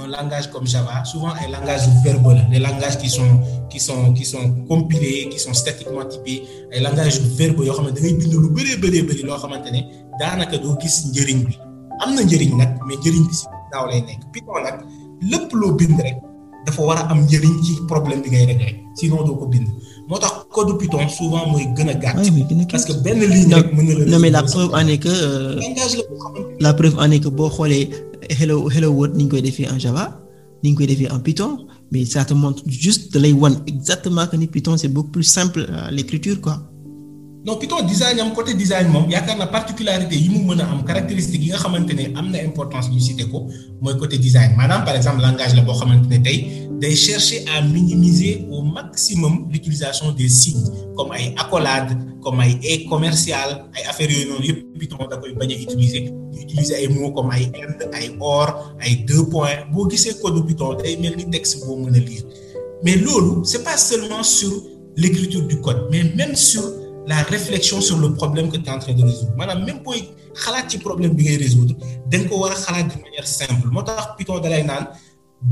[0.00, 1.04] un langage comme Java.
[1.04, 3.40] Souvent ay langages verbeux la des langages qui sont
[3.70, 6.42] qui sont qui sont compilés qui sont statiquement typés.
[6.72, 9.70] Ay langages verbeux yoo xam ne da ngay bind lu bëree bëree bëri loo xamante
[9.74, 9.80] ne
[10.20, 11.54] daanaka doo gis njëriñ bi.
[12.02, 14.22] Am na njëriñ nag mais njëriñ bi si daaw lay nekk.
[14.32, 14.76] Python nag
[15.30, 16.16] lépp loo bind rek
[16.66, 19.66] dafa war a am njëriñ ci problème bi ngay régler sinon doo ko bind.
[20.08, 22.16] Moo tax code Python souvent mooy gën a gàtt.
[22.70, 24.04] Parce que benn ligne rek mën na la.
[24.06, 25.96] non mais la preuve en est que euh, langage
[26.60, 27.90] la xamante preuve en est que boo xoolee
[28.28, 30.20] hello hello world ni ñu koy en Java
[30.62, 34.36] ni ñu koy en Python mais ça te montre juste da lay wan exactement que
[34.36, 36.62] ni Python c'est beaucoup plus simple à l'écriture quoi.
[37.44, 40.82] Non Python design am côté design moom yaakaar na particularité yi mu mën a am
[40.84, 43.46] caractéristique yi nga xamante ne importance ñu cité ko
[44.00, 44.56] côté design.
[44.56, 45.74] Maanaam par exemple langage la boo
[46.96, 50.64] chercher à minimiser au maximum l'utilisation des signes
[50.96, 55.50] comme ay accolades comme ay commercial ay affaires yooyu noonu yëpp Python da koy bañ
[55.52, 56.00] a utiliser
[56.32, 57.50] di utiliser ay mots comme ay
[57.92, 59.62] ay or ay deux points.
[59.72, 62.24] Boo gisee code Python day mel ni texte boo mën a lire.
[62.84, 64.50] Mais loolu c'est pas seulement sur
[64.96, 66.62] l'écriture du code mais même sur
[67.08, 69.32] la réflexion sur le problème que tu es en train de résoudre.
[69.38, 70.00] Maanaam même booy
[70.42, 71.74] xalaat ci problème bi ngay résoudre
[72.10, 73.68] da nga ko war a xalaat de manière simple.
[73.74, 74.84] Moo tax Python dalay naan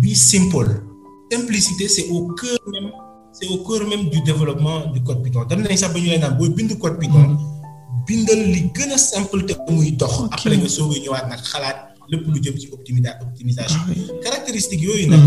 [0.01, 0.71] be simple.
[1.33, 2.91] Simplicité c'est au cœur même
[3.37, 5.45] c'est au cœur même du développement du code Python.
[5.49, 7.31] Dem nañ sax ba ñu lay naan booy bind code Python
[8.07, 10.15] bindal li gën a simple te muy dox.
[10.37, 11.79] Après nga soog a ñëwaat nag xalaat
[12.11, 13.81] lépp lu jëm ci optimisa optimisation.
[14.25, 15.23] Caractéristique yooyu nag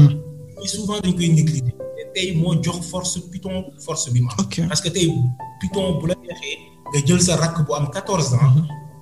[0.74, 1.74] souvent dañ koy négliger
[2.16, 4.68] tey moo jox force Python force bi mu am.
[4.68, 5.08] parce que tey
[5.62, 6.58] Python bu la neexee
[6.94, 8.56] nga jël sa rakk bu am quatorze ans.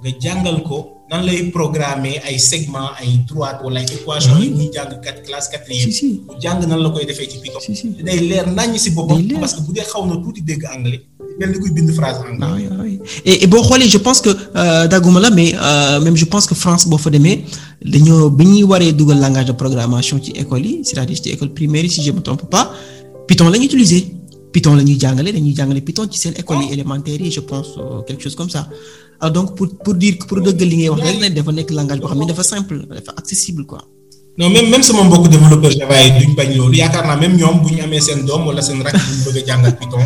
[0.04, 0.78] nga jàngal ko
[1.10, 5.48] nan lay programmer ay segment ay droite wala ay équation yi ñuy jàng quatre classe
[5.50, 5.90] quatrième.
[6.28, 7.62] Mu jàng nan la koy defee ci Python
[8.04, 11.02] day leer naññ si boppam parce que bu dee xaw na tuuti dégg anglais
[11.40, 13.00] mel ni kuy bind phrase anglais.
[13.26, 14.32] Et boo xoolee je pense que
[14.88, 15.54] dagguma la mais
[16.04, 17.44] même je pense que France boo fa demee
[17.82, 21.86] dañoo bi ñuy waree dugal langage de programmation ci école yi c'est-à-dire ci école primaire
[21.86, 22.72] yi si je me trompe pas
[23.28, 24.04] Python la ñuy utiliser
[24.54, 27.70] Python la ñuy jàngale dañuy jàngale Python ci seen école yi élémentaires yi je pense
[28.08, 28.68] quelque chose comme ça
[29.36, 32.08] donc pour pour dire pour dëggal li ngay wax rek ne dafa nekk langage boo
[32.10, 33.82] xam ne dafa simple dafa accessible quoi.
[34.40, 37.56] non même même sama mbokk développeur Java yi duñ bañ loolu yaakaar naa même ñoom
[37.64, 40.04] bu ñu amee seen doom wala seen rakk bu ñu bëgg a jàngal Python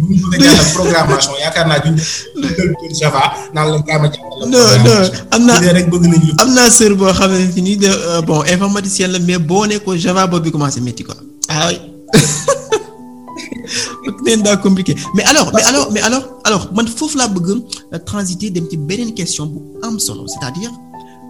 [0.00, 2.70] bu ñu bëgg a jàngal programmation yaakaar naa duñ jël
[3.00, 3.22] Java
[3.54, 4.48] naan la ma jàngal.
[4.52, 5.02] non non
[5.34, 6.32] am naa rek bëgg nañ lu.
[6.42, 7.90] am naa sœur boo xamante ni de
[8.28, 11.14] bon informaticien la mais boo ne ko Java boobu bi commencé métti quoi
[11.48, 11.78] ah oui.
[14.26, 17.62] neen daa compliqué mais alors mais alors mais alors alors man foofu laa bëgg
[18.04, 20.72] transiter dem ci beneen question bu am c'est-à-dire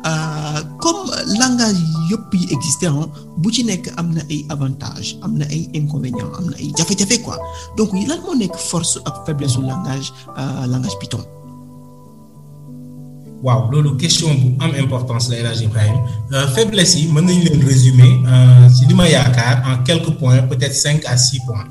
[0.06, 1.10] euh, comme
[1.40, 1.80] langage
[2.10, 2.88] yëpp yi existé
[3.38, 6.56] bu ci nekk am na ay avantages am na ay inconvénients am na
[7.24, 7.38] quoi
[7.76, 11.24] donc lan moo nekk force ak faiblesse su langage euh, langage Python?
[13.42, 15.96] Waaw loolu question bu am importance la El Hadj Ibrahim
[16.54, 18.12] faiblesse yi mën nañu leen résumer
[18.76, 21.64] ci li ma yaakaar en quelques points peut-être cinq à six points.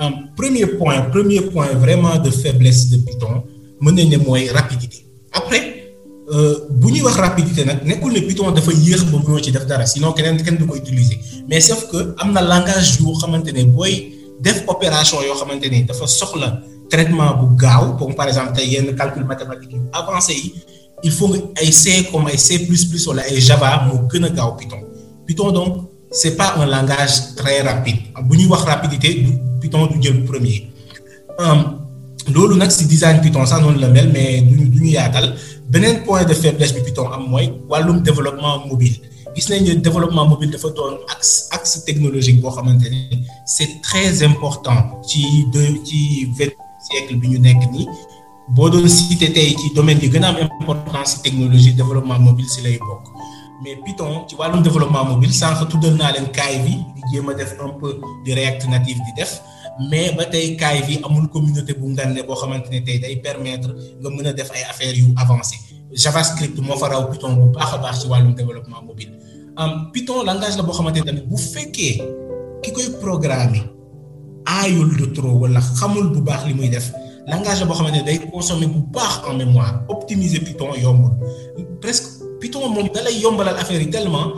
[0.00, 3.42] Um, premier point premier point vraiment de faiblesse de Python
[3.80, 5.04] mën nañ ne mooy rapidité.
[5.32, 5.62] Après
[6.80, 9.86] bu ñuy wax rapidité nag nekkul ne Python dafa yéex ba mënoo ci def dara
[9.86, 11.18] sinon keneen kenn du ko utiliser.
[11.48, 15.82] Mais sauf que am na langage yoo xamante ne booy def opération yoo xamante ne
[15.84, 20.54] dafa soxla traitement bu gaaw comme par exemple tey yenn calcul mathématique yu avancé yi
[21.02, 22.66] il faut ay C comme ay C++
[23.06, 24.80] wala ay Java moo gën a gaaw Python.
[25.26, 25.72] Python donc
[26.10, 27.96] c'est pas un langage très rapide.
[28.28, 29.24] Bu ñuy rapidité
[29.60, 30.70] Python du jël premier.
[32.28, 35.34] Loolu nag ci design Python sax noonu la mel mais duñu du ñu yaatal.
[35.68, 38.96] Beneen point de faiblesse bi Python am mooy wàllum développement mobile.
[39.34, 42.86] Gis nañ développement mobile dafa doon axe axe technologique boo xamante
[43.46, 45.22] c'est très important ci
[45.54, 46.54] de ci vingt
[46.86, 47.38] siècle bi ñu
[48.54, 52.60] boo doon cité tey ci domaine yi gën a am importance technologie développement mobile ci
[52.62, 53.04] lay bokk.
[53.62, 57.34] Mais Python ci wàllum développement mobile sànq tuddal naa leen kaay bi di jéem a
[57.34, 59.40] def un peu de React Native di def.
[59.90, 63.70] Mais ba tey kaay bi amul communauté bu ngande boo xamante ne day permettre
[64.00, 65.56] nga mën a def ay affaires yu avancé.
[65.92, 69.12] JavaScript moo fa raw Python bu baax a baax ci wàllum développement mobile.
[69.92, 72.02] Python langage la boo xamante ne tamit bu fekkee
[72.62, 73.62] ki koy programmer
[74.46, 76.90] aayul de trop wala xamul bu baax li muy def
[77.26, 81.12] langage la boo xamante ne day consommer bu baax en mémoire optimiser Python yombul.
[81.80, 82.08] Presque
[82.40, 84.32] Python moom da lay yombalal affaire yi tellement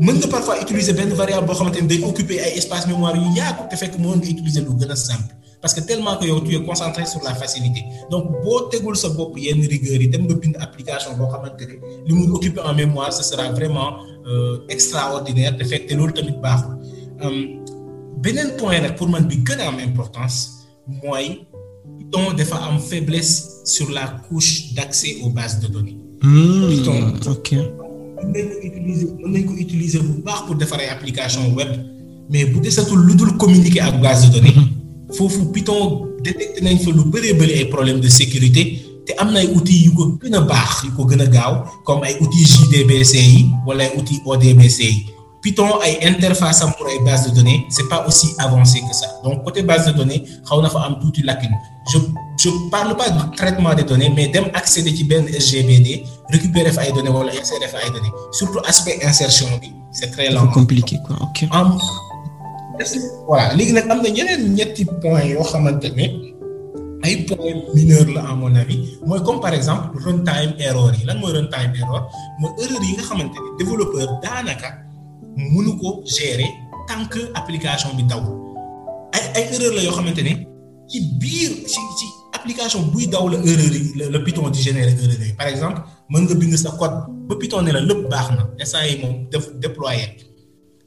[0.00, 3.28] mën nga parfois utiliser benn variable boo xamante ne day occuper ay espace mémoire yu
[3.36, 5.34] yaatu te fekk mën nga utiliser lu gën a simple.
[5.60, 7.82] Parce que tellement que yow tu es concentré sur la facilité.
[8.10, 11.74] Donc boo tegul sa bopp yenn rigueur yi dem nga bind application boo xamante ne
[12.06, 13.90] li muy occuper en mémoire ce sera vraiment
[14.26, 16.74] euh, extraordinaire te fekk te loolu tamit baaxul.
[18.24, 20.36] Beneen point nag pour man bi gën a am importance
[20.86, 21.46] mooy
[22.10, 25.96] Python dafa am faiblesse sur la couche d'accès aux bases de données.
[26.20, 27.52] Python ok.
[28.24, 30.56] mën nañ ko utiliser mën nañ ko utiliser bu baax pour
[30.92, 31.68] application web
[32.30, 34.54] mais bu desatul lu dul communiquer ak base de données.
[35.16, 39.40] foofu Python détecté nañ fa lu bëree bëri ay problèmes de sécurité te am na
[39.40, 42.48] ay outils yu ko gën a baax yu ko gën a gaaw comme ay outils
[42.70, 45.06] JDBC yi wala ay outils ODBC yi
[45.44, 47.66] Python ay interface am pour ay bases de données.
[47.68, 49.06] C'est pas aussi avancé que ça.
[49.22, 51.52] Donc côté base de données xaw na fa am tuuti lacune.
[51.92, 51.98] Je
[52.42, 56.82] je parle pas du traitement des données mais dem accéder ci benn SGBD récupérer fa
[56.86, 58.12] ay données wala insérer fa ay données.
[58.32, 60.46] Surtout aspect insertion bi c'est très lent.
[60.48, 61.38] compliqué quoi ok.
[61.52, 61.78] am
[63.28, 63.54] voilà.
[63.54, 66.06] Léegi nag am na ñeneen ñetti points yoo xamante ne
[67.04, 68.96] ay points mineurs la à mon avis.
[69.06, 71.04] Mooy comme par exemple runtime error yi.
[71.04, 72.08] Lan mooy runtime error?
[72.40, 74.68] Mooy erreur yi nga xamante ne développeur daanaka
[75.36, 76.50] mënu ko gérer
[76.88, 78.22] tant que application bi daw.
[79.14, 80.34] Ay ay erreur la yoo xamante ne
[80.88, 85.20] ci biir ci ci application buy daw la erreur yi la Python di générer erreur
[85.22, 85.32] yi.
[85.34, 85.80] Par exemple
[86.10, 86.96] mën nga bind sa code
[87.28, 90.10] ba Python ne la lépp baax na instant yi moom def déployer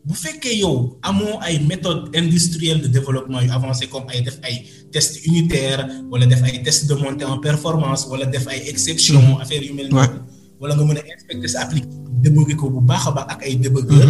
[0.08, 4.56] bu fekkee yow amoo ay méthodes industrielles de développement yu avancé comme ay def ay
[4.94, 9.64] tests unitaires wala def ay tests de montée en performance wala def ay exceptions affaire
[9.68, 10.20] yu mel noonu
[10.62, 13.56] wala nga mën a inspecter sa application débugger ko bu baax a baax ak ay
[13.56, 14.10] débuggeur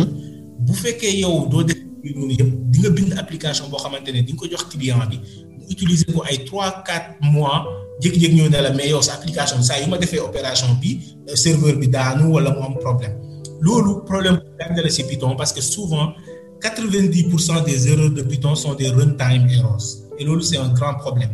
[0.66, 1.78] bu fekkee yow doo def
[2.16, 5.18] noonu yëpp di nga bind application boo xamante ne di nga ko jox client bi
[5.58, 7.66] mu utiliser ko ay trois quatre mois
[8.02, 11.00] jékki-jékki ñëw ne la mais yow sa application saa yu ma defee opération bi
[11.36, 13.16] serveur bi daanu wala mu am problème.
[13.62, 14.38] Loolu problème
[14.76, 16.14] bu la ci Python parce que souvent
[16.62, 19.84] quatre-vingt-dix pour cent des erreurs de Python sont des runtime errors.
[20.20, 21.32] Et loolu c'est un grand problème.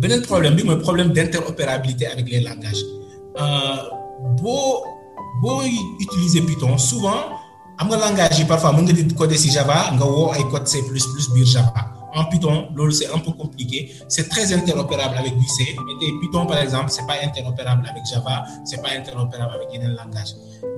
[0.00, 2.82] Beneen problème bi mooy problème d'interopérabilité avec les langages.
[4.40, 4.84] Boo
[5.40, 5.62] boo
[6.00, 6.78] utiliser Python.
[6.78, 7.38] Souvent
[7.78, 10.66] am nga langage yi parfois mën nga di coder ci Java nga woo ay code
[10.66, 10.82] C++
[11.34, 11.94] biir Java.
[12.14, 13.92] En Python loolu c'est un peu compliqué.
[14.08, 15.64] C'est très interopérable avec C
[16.00, 20.34] tey Python par exemple c'est pas interopérable avec Java c'est pas interopérable avec yeneen langage.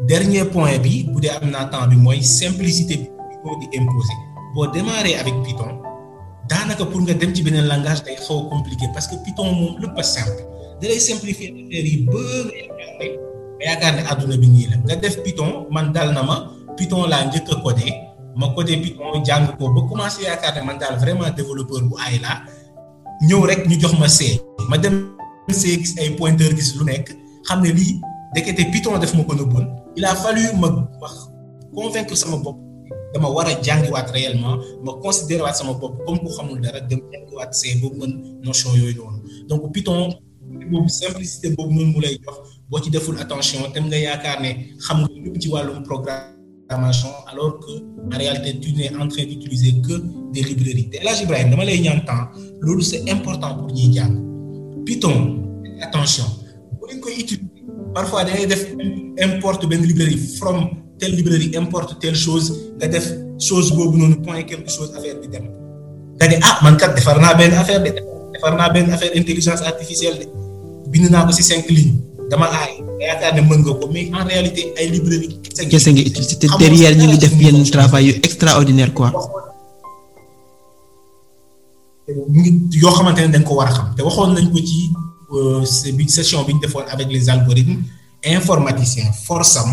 [0.07, 4.19] Dernier point bi bu dee am naa temps bi mooy simplicité bi Python di imposer.
[4.55, 5.73] Boo démarrer avec Python
[6.49, 9.97] daanaka pour nga dem ci beneen langage day xaw compliqué parce que Python moom lépp
[9.97, 10.43] a simple.
[10.81, 13.30] Da lay simplifier affaire yi
[13.61, 14.77] nga yaakaar ne adduna bi nii la.
[14.85, 16.37] nga def Python man dal ma
[16.77, 17.89] Python laa njëkk a codé.
[18.41, 22.17] ma codé Python jàng ko ba commencé yaakaar ne man daal vraiment développeur bu aay
[22.25, 22.41] laa.
[23.29, 24.09] ñëw rek ñu jox ma
[24.71, 24.95] ma dem
[25.49, 27.13] gis ay pointeur gis lu nekk.
[27.47, 28.01] xam ne lii
[28.73, 29.35] Python def ma ko
[29.97, 30.69] il a fallu ma
[31.03, 31.15] wax
[31.75, 32.57] convaincre sama bopp.
[33.13, 37.01] dama war a jàngiwaat réellement ma considérer waat sama bopp comme ku xamul dara dem
[37.13, 37.53] jàngiwaat
[37.99, 38.13] mën
[38.45, 39.21] notion yooyu noonu.
[39.49, 40.15] donc Python
[40.71, 42.01] boobu simplicité boobu noonu mu
[42.71, 47.59] boo ci deful attention tem nga yaakaar ne xam nga lépp ci wàllum programmation alors
[47.59, 47.73] que
[48.15, 49.95] en réalité tu n'es en train d'utiliser que
[50.33, 50.89] des librairies.
[50.91, 52.25] Te El Hadj dama lay ñaan temps
[52.61, 53.99] loolu c'est important pour ñuy
[54.87, 55.17] Python
[55.83, 56.25] attention
[56.79, 56.87] bu
[57.95, 58.63] parfois da ngay def
[59.27, 60.57] importe benn librairie from
[60.99, 62.47] telle librairie importe telle chose
[62.79, 63.07] nga def
[63.39, 65.47] chose boobu noonu point quelque chose affaire bi dem.
[66.19, 67.91] Nga ne ah man kat defar naa affaire de
[68.33, 70.27] defar naa affaire intelligence artificielle de
[70.93, 72.73] bind naa ko ci cinq lignes dama aay
[73.07, 75.35] yaakaar ne mën nga ko mais en réalité ay librairie
[75.71, 79.11] kese nga utiliser te derrière ñu ngi def yenn travail yu extraordinaire quoi.
[82.83, 83.87] yoo xamante ne dañ ko war a xam.
[83.97, 84.79] Te waxoon nañ ko ci
[85.97, 87.83] bi session bi ñu defoon avec les algorithmes.
[89.27, 89.71] Force am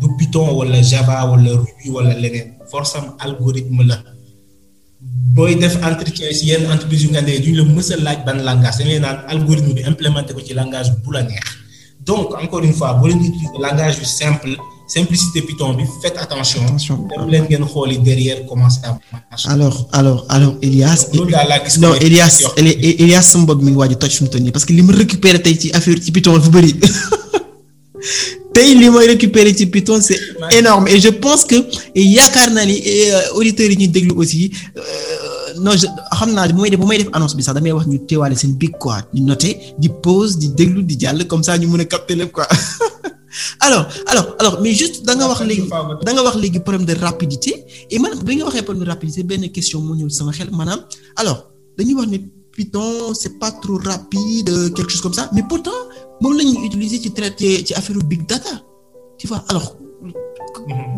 [0.00, 2.48] du Python wala Java wala Ruby wala leneen.
[2.70, 3.96] Force am algorithme la.
[5.34, 8.76] Booy def entretien yenn entreprise yu nga ne duñ la mës a laaj ban langage.
[8.78, 11.46] Dañ leen naan algorithme bi implémenté ko ci langage bu la neex
[12.06, 16.62] donc encore une fois boo leen utiliser langage simple simplicité Python bi faites attention.
[17.10, 19.46] dem leen ngeen xooli derrière comment ça marche.
[19.54, 21.00] alors alors alors Elias.
[21.14, 22.34] loolu daal laa gis non Elias
[23.04, 24.82] Elias sama bopp mi ngi waaj a toj fi mu toll nii parce que li
[24.82, 26.72] ma récupéré tey ci affaire ci Python dafa bëri
[28.54, 30.20] tey li may récupéré ci Python c'est
[30.58, 31.56] énorme et je pense que
[31.94, 32.76] yaakaar naa ni
[33.38, 34.50] auditeurs yi ñuy déglu aussi
[35.58, 35.74] non
[36.18, 38.36] xam naa bu may def bu may def annonce bi sax damay wax ñu teewaale
[38.36, 41.80] seen big quoi ñu noter di pause di déglu di jàll comme ça ñu mën
[41.80, 42.46] a capter lépp quoi.
[43.60, 45.68] Alors alors alors mais juste da nga wax léegi
[46.04, 47.52] da nga wax léegi problème de rapidité.
[47.90, 50.80] Et man bi nga waxee problème de rapidité benn question moo ñëw sama xel maanaam
[51.20, 51.38] alors
[51.78, 52.18] dañuy wax ne
[52.56, 55.78] Python c'est pas trop rapide quelque chose comme ça mais pourtant
[56.20, 58.50] moom la ñuy utiliser ci traiter ci affaire big data.
[59.18, 59.76] Tu vois alors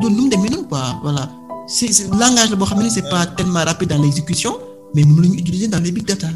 [0.01, 1.23] loolu nu mu demee noonu quoi voilà
[1.67, 4.53] c'est langage la boo xam ne c'est pas tellement rapide dans l'exécution
[4.95, 6.29] mais moom la ñuy utiliser dans les big data.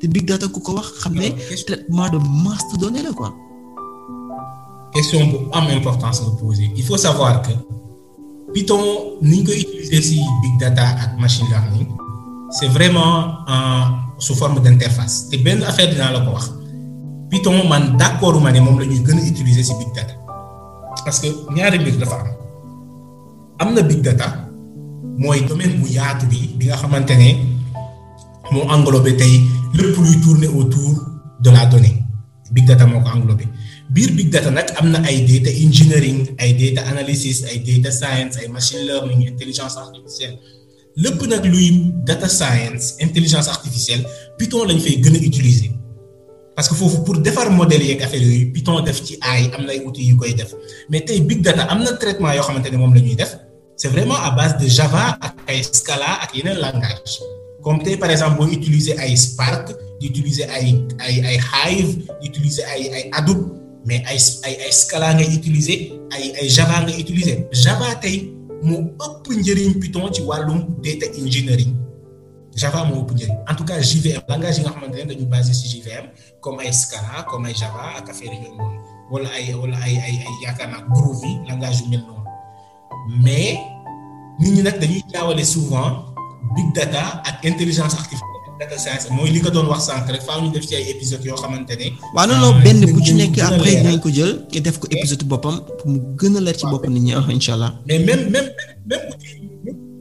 [0.00, 1.28] Te big data ku ko wax xam ne
[1.66, 3.32] traitement de masse de données la quoi.
[4.92, 6.70] question bu am importance nga poser.
[6.76, 7.50] Il faut savoir que
[8.54, 8.80] Python
[9.22, 11.88] ni ñu koy utiliser ci big data ak machine learning
[12.50, 15.28] c'est vraiment en sous forme d'interface.
[15.30, 16.52] Te benn affaire dinaa la ko wax.
[17.30, 20.14] Python man d'accord ma ne moom la ñuy gën a utiliser ci big data.
[21.04, 22.28] Parce que ñaari mbir dafa am.
[23.58, 24.43] Am na big data
[25.18, 27.28] mooy domaine bu yaatu bi bi nga xamante ne
[28.52, 29.40] moo englobé tey
[29.74, 30.94] lépp luy tourner autour
[31.40, 31.96] de la donnée.
[32.52, 33.44] Big data moo ko englobé
[33.90, 38.36] biir big data nag am na ay data engineering ay data analysis ay data science
[38.40, 40.38] ay machine learning intelligence artificielle.
[40.96, 44.04] Lépp nag luy data science intelligence artificielle
[44.38, 45.70] Python lañ fay gën a utiliser.
[46.56, 49.72] Parce que foofu pour defar modèle yeeg affaire yooyu Python def ci ay am na
[49.72, 50.54] ay outils yu koy def.
[50.90, 53.36] Mais tey big data am na traitement yoo xamante ne moom la ñuy def
[53.76, 57.20] c'est vraiment à base de Java ak ay Scala ak yeneen langage.
[57.62, 60.78] Comme par exemple boo utiliser ay Spark di utiliser ay
[61.40, 63.40] Hive utiliser ay ay Hadoop
[63.84, 64.04] mais
[64.70, 66.84] Scala ngay utiliser ay ay Java
[67.52, 68.30] Java tey
[68.62, 71.74] moo ëpp njëriñ Python ci wàllum data engineering.
[72.54, 76.06] Java moo ëpp en tout cas JVM langage yi nga xamante ne dañu basé JVM
[76.40, 76.62] comme
[77.26, 78.78] comme Java ak affaire yooyu noonu.
[80.94, 82.23] Groovy langage yu
[83.08, 83.58] mais
[84.40, 85.90] nit ñi nag dañuy jaawale souvent
[86.56, 90.38] big data ak intelligence artificielle data science mooy li nga doon wax sànq rek faaw
[90.42, 91.86] ñu def ci ay épisodes yoo xamante ne.
[92.14, 95.24] waaw non non benn bu ci nekk après dinañ ko jël te def ko épisode
[95.30, 97.70] boppam pour mu gën a leer ci bopp nit ñi ah incha allah.
[97.86, 98.48] mais même même
[98.90, 99.34] même outil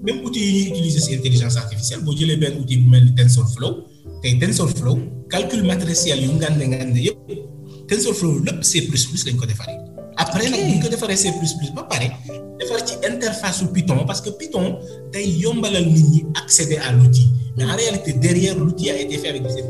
[0.06, 3.12] même outil yi ñuy utiliser ci intelligence artificielle boo jëlee benn outil bu mel ni
[3.16, 3.74] TensorFlow
[4.22, 4.98] tey TensorFlow
[5.30, 7.20] calcul matériel yu ngande ngande yëpp
[7.90, 8.76] TensorFlow lépp C++
[9.26, 9.93] lañ ko defaree.
[10.18, 11.32] Après nag bu ñu ko defaree C++
[11.76, 12.08] ba pare
[12.60, 14.80] defar ci interface su Python parce que Python
[15.12, 17.28] day yombalal nit ñi accéder à l'outil.
[17.58, 19.64] Mais en réalité derrière l'outil a été fait avec du C++.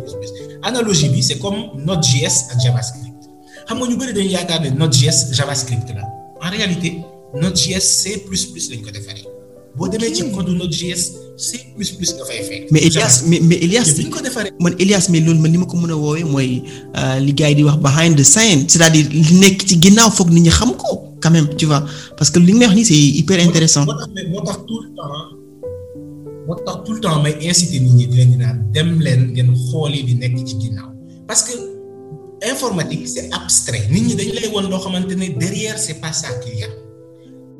[0.61, 3.23] analogie bi c'est comme Node.js ak JavaScript.
[3.67, 6.03] Xam nga ñu bëri dañu yaakaar ne Node.js JavaScript la.
[6.45, 7.01] En réalité
[7.33, 8.09] Node.js C++
[8.71, 9.32] lañ ko defaree
[9.77, 11.03] boo demee ci code Node.js
[11.37, 12.71] C++ nga fay fekk.
[12.71, 14.51] mais Elias mais mais Elias bi ñu ko defaree.
[14.59, 16.61] man Elias mais loolu man ni ma ko mën a woowee mooy
[17.25, 20.41] li gars yi di wax behind the scene c'est-à-dire li nekk ci ginnaaw foog nit
[20.45, 21.85] ñi xam ko quand même tu vois.
[22.17, 23.85] Parce que li nga wax nii c'est hyper intéressant.
[23.85, 25.25] moo tax moo tax tout le temps
[26.47, 29.49] moo tax tout le temps may inciter nit ñi di leen naan dem leen ngeen
[29.71, 30.89] xooli di nekk ci ginnaaw.
[31.27, 31.53] Parce que
[32.51, 33.87] informatique c'est abstrait.
[33.89, 36.69] Nit ñi dañu lay won loo xamante ne derrière c'est pas ça qu'il y a.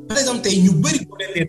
[0.08, 1.48] Par exemple tey ñu bëri boo leen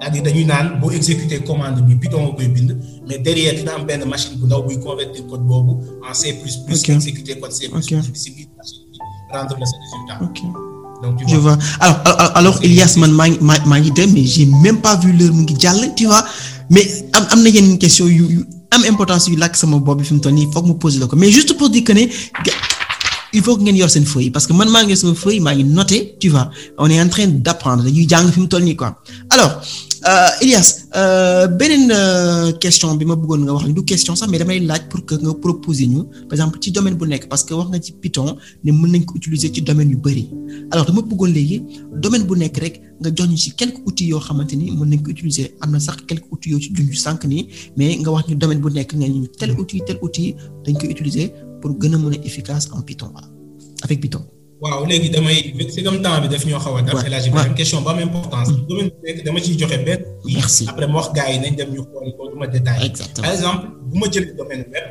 [0.00, 2.76] c'est-à-dire dañuy naan boo exécuter commande bi Python nga koy bind
[3.06, 5.72] mais derrière dina am benn machine bu ndaw buy convertir code boobu
[6.08, 6.32] en C++.
[6.72, 6.88] ok.
[6.88, 7.82] exécuter code C++ bi
[8.14, 8.98] si biir machine bi
[9.32, 10.16] rendre la sa résultat.
[10.24, 10.40] ok.
[11.02, 11.58] Donc tu je vois.
[11.80, 14.96] alors alors, alors Elias man maa ngi maa maa ngi dem mais j'ai même pas
[14.96, 16.24] vu l'heure mu ngi jàll tu vois.
[16.70, 20.04] Mais am am na yenn question yu yu am importance yu làkk sama bopp bi
[20.04, 21.16] fi mu toll nii foog mu poser la ko.
[21.16, 22.04] Mais juste pour dire que ne
[23.32, 25.54] il faut que ngeen yor seen feuille parce que man maa ngi sama feuille maa
[25.54, 26.50] ngi noté tu vois.
[26.78, 28.96] On est en train d'apprendre dañuy jàng fi mu toll nii quoi.
[29.30, 29.60] Alors
[30.40, 34.38] Elias euh, beneen euh, question bi ma bëggoon nga wax ni du question sax mais
[34.38, 37.52] damay laaj pour que nga proposer ñu par exemple ci domaine bu nekk parce que
[37.52, 40.30] wax nga ci Python ne mën nañ ko utiliser ci domaine yu bari
[40.70, 41.62] alors dama bëggoon léegi
[41.96, 45.02] domaine bu nekk rek nga jox ñu ci quelques outils yoo xamante ni mën nañ
[45.02, 45.78] ko utiliser am na
[46.08, 47.46] quelques outils yoo ci junj sànq nii
[47.76, 50.34] mais nga wax ñu domaine bu nekk nga ñu tel outil tel outil
[50.64, 53.12] dañ koy utiliser pour gën a efficace en Python
[53.82, 54.24] avec Python.
[54.60, 58.48] Waaw léegi damay c'est comme temps bi daf ñoo xaw a daf question am importance.
[58.68, 60.64] Domaine bu nekk dama ciy joxe benn merci.
[60.68, 63.24] Après ma wax gars yi nañ dem ñu xool ko du ma détaillé exactement.
[63.26, 64.86] Par exemple bu ma jëlee domaine web.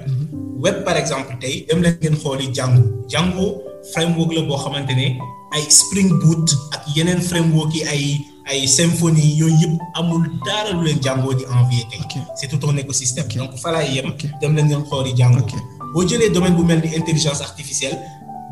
[0.64, 2.82] Web par exemple tey dem leen ngeen xooli Django.
[3.08, 3.46] Django
[3.94, 5.08] framework la boo xamante ne
[5.56, 8.04] ay Spring Boot ak yeneen framework yi ay
[8.50, 12.02] ay Symfony yooyu yëpp amul dara lu leen Django di envier tey.
[12.36, 13.28] C'est tout un écosystème.
[13.38, 14.14] Donc fa laay yem.
[14.42, 15.46] Dem leen ngeen xooli Django.
[15.94, 17.98] Boo jëlee domaine bu mel ni intelligence artificielle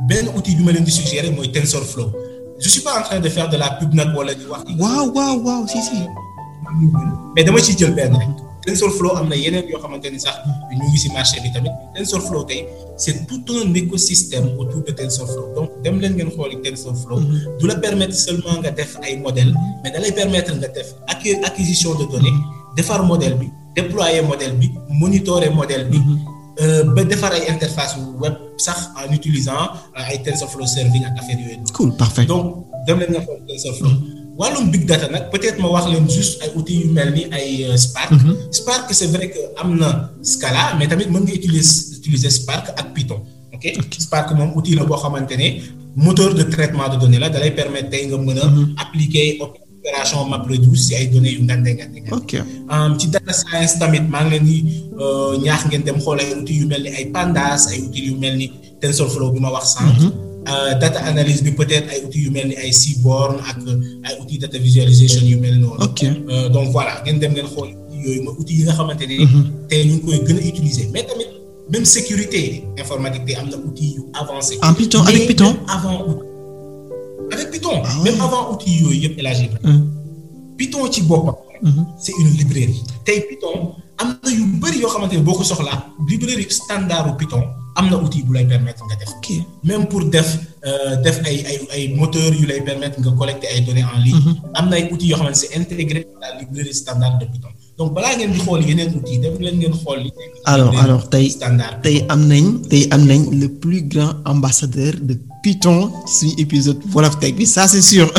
[0.06, 2.12] benn outil bi ma leen di suggérer mooy TensorFlow
[2.60, 4.64] je suis pas en train de faire de la pub nag wala di wax.
[4.80, 5.98] waaw waaw waaw si si.
[7.36, 8.30] mais dama ciy jël benn rek
[8.66, 10.36] TensorFlow am na yeneen yoo xamante ni sax
[10.78, 12.66] ñu ngi ci marché bi tamit TensorFlow tey
[12.98, 17.20] c'est tout un écosystème autour de TensorFlow donc dem leen ngeen xooli TensorFlow.
[17.60, 20.94] du la permettre seulement nga def ay modèles mais da lay permettre nga def
[21.48, 22.38] acquisition de données
[22.76, 26.00] defar modèle bi déployer modèle bi monitorer modèle bi.
[26.96, 31.62] Ba defar ay interface web sax en utilisant ay TensorFlow serving ak affaire yooyu.
[31.74, 33.94] cool parfait donc dem leen nga xool TensorFlow.
[34.38, 37.78] wàllum big data nag peut-être ma wax leen juste ay outils yu mel ni ay
[37.78, 38.12] Spark.
[38.52, 42.94] Spark c'est vrai que am na Scala mais tamit mën nga utiliser utiliser Spark ak
[42.94, 43.22] Python.
[43.54, 43.66] ok?
[43.98, 45.48] Spark moom outil la boo xamante ne
[45.96, 48.46] moteur de traitement de données la da lay permettre tey nga mën a.
[48.84, 49.38] appliquer
[49.88, 51.46] opération MapReduce si ay données yu
[53.00, 54.58] ci data science tamit maa ngi leen di
[55.44, 58.36] ñaax ngeen dem xool ay outils yu mel ni ay Pandas ay outils yu mel
[58.38, 60.12] ni TensorFlow bi ma wax sànq.
[60.82, 63.58] data analyse bi peut-être ay outils yu mel ni ay Seaborn ak
[64.04, 65.80] ay outils data visualisation yu mel noonu.
[65.84, 66.00] ok
[66.52, 67.70] donc voilà ngeen dem ngeen xool
[68.04, 69.16] yooyu mooy outils yi nga xamante ne.
[69.70, 71.28] tey ñu ngi koy gën a utiliser mais tamit
[71.72, 74.58] même sécurité informatique te am na outils yu avancés.
[74.62, 75.56] en Python avec Python?
[75.68, 76.00] avant
[77.34, 77.76] avec Python.
[78.04, 79.50] même avant outils yooyu yëpp élargi
[80.58, 81.36] Python ci boppam.
[82.00, 85.86] c'est une librairie tey Python am na yu bari yoo xamante ne boo ko soxlaa
[86.10, 87.44] librairie standard Python
[87.76, 89.12] am na outil bu lay permettre nga def.
[89.64, 90.30] même pour def
[91.04, 94.36] def ay ay ay moteurs yu lay permettre nga collecter ay données en ligne.
[94.56, 97.94] am na ay outils yoo xamante c'est intégré dans la librairie standard de Python donc
[97.94, 100.12] balaa ngeen di xool yeneen outils def leen ngeen xool li.
[100.46, 101.28] alors alors tey
[101.86, 105.14] tey am nañ tey am nañ le plus grand ambassadeur de
[105.48, 108.12] Python suñu épisode Wolof Tech bi ça c'est sûr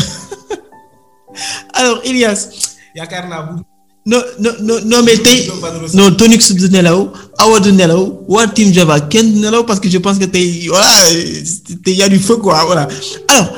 [1.79, 2.41] alors Elias.
[2.97, 3.55] yaakaar naa bu.
[4.11, 5.39] non non non non mais tey
[5.93, 9.91] non Tonix du nelaw Awa du nelaw waa Team Java kenn du nelaw parce que
[9.91, 10.89] je pense que tey voilà
[11.85, 12.89] tey y a du feu quoi voilà
[13.29, 13.49] alors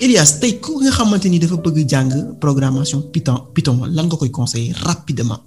[0.00, 4.30] Elias tey ku nga xamante ni dafa bëgg jàng programmation Python Python lan nga koy
[4.30, 5.40] conseiller rapidement?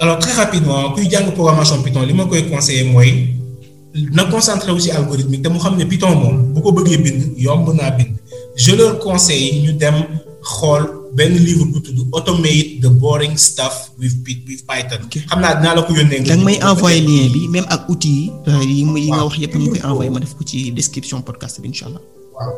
[0.00, 3.39] alors très rapidement kuy jàng programmation Python li ma koy conseiller mooy
[4.12, 7.66] na concentré aussi algorithmique te mu xam ne Python moom bu ko bëggee bind yomb
[7.74, 8.14] naa bind
[8.56, 9.96] je leur conseille ñu dem
[10.42, 10.82] xool
[11.14, 15.02] benn livre bu tudd automate the boring stuff with with Python.
[15.10, 16.22] xam naa dinaa la ko yónnee.
[16.22, 18.30] da nga may envoyé lien bi même ak outils
[18.62, 21.68] yi yi nga wax yëpp nga koy envoyé ma def ko ci description podcast bi
[21.70, 22.02] incha allah.
[22.34, 22.54] waaw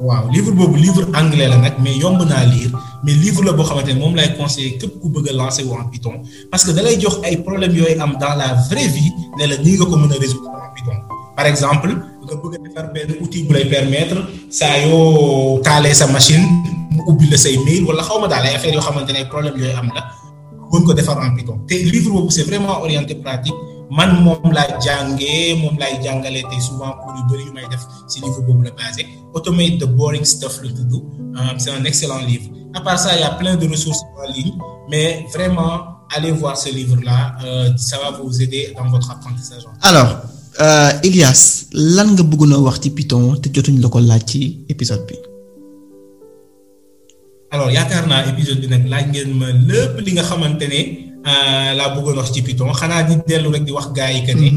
[0.00, 2.70] waaw livre boobu livre anglais la nag mais yomb naa lire
[3.04, 5.74] mais livre la boo xamante ne moom lay conseiller képp ku bëgg a lancer wu
[5.74, 6.14] en Python
[6.50, 9.56] parce que da lay jox ay problèmes yooyu am dans la vraie vie ne la
[9.64, 10.98] nii nga ko mën a résoudre en Python.
[11.36, 11.90] Par exemple
[12.26, 14.18] nga bëgg a defar benn outil bu lay permettre
[14.50, 16.44] saa yoo taalee sa machine
[16.94, 19.56] mu ubbi la say mail wala xaw ma daal ay affaires yoo xamante ne problème
[19.58, 20.02] yooyu am la
[20.72, 21.58] mën ko defar en Python.
[21.66, 23.54] Te livre boobu c'est vraiment orienté pratique
[23.96, 27.82] man moom laay jàngee moom laay jàngalee te souvent cours yu bëri yu may def
[28.10, 29.02] ci livre boobu la basé
[29.34, 30.92] automate the boring stuff tudd
[31.58, 34.52] c'est un excellent livre à part ça il y a plein de ressources en ligne
[34.90, 35.72] mais vraiment
[36.14, 39.62] allez voir ce livre là euh, ça va vous aider dans votre apprentissage.
[39.82, 40.10] alors
[40.60, 41.40] euh, Elias
[41.72, 44.40] lan nga bëgg na wax ci Python te jotuñ la ko laaj ci
[44.74, 45.16] épisode bi?
[47.54, 50.80] alors yaakaar naa épisode bi nag laaj ngeen ma lépp li nga xamante ne
[51.24, 54.48] laa bëggoon wax ci Python xanaa di dellu rek di wax gars yi que ne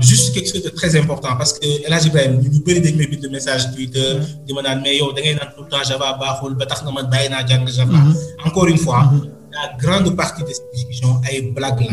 [0.00, 3.06] juste quelque chose de très important parce que El Hadj Ibrahima ñu bëri dañ may
[3.06, 4.08] bind message Twitter
[4.46, 6.80] di ma naan mais yow da ngay naan tout le temps Java baaxul ba tax
[6.84, 7.98] na man bàyyi naa jàng Java.
[8.46, 9.10] encore une fois
[9.56, 11.92] la grande partie de cette discussion ay blague la.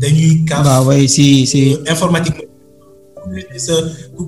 [0.00, 1.60] dañuy kaaf waaw waaye si si.
[1.94, 2.40] informatique.
[3.56, 3.72] Sa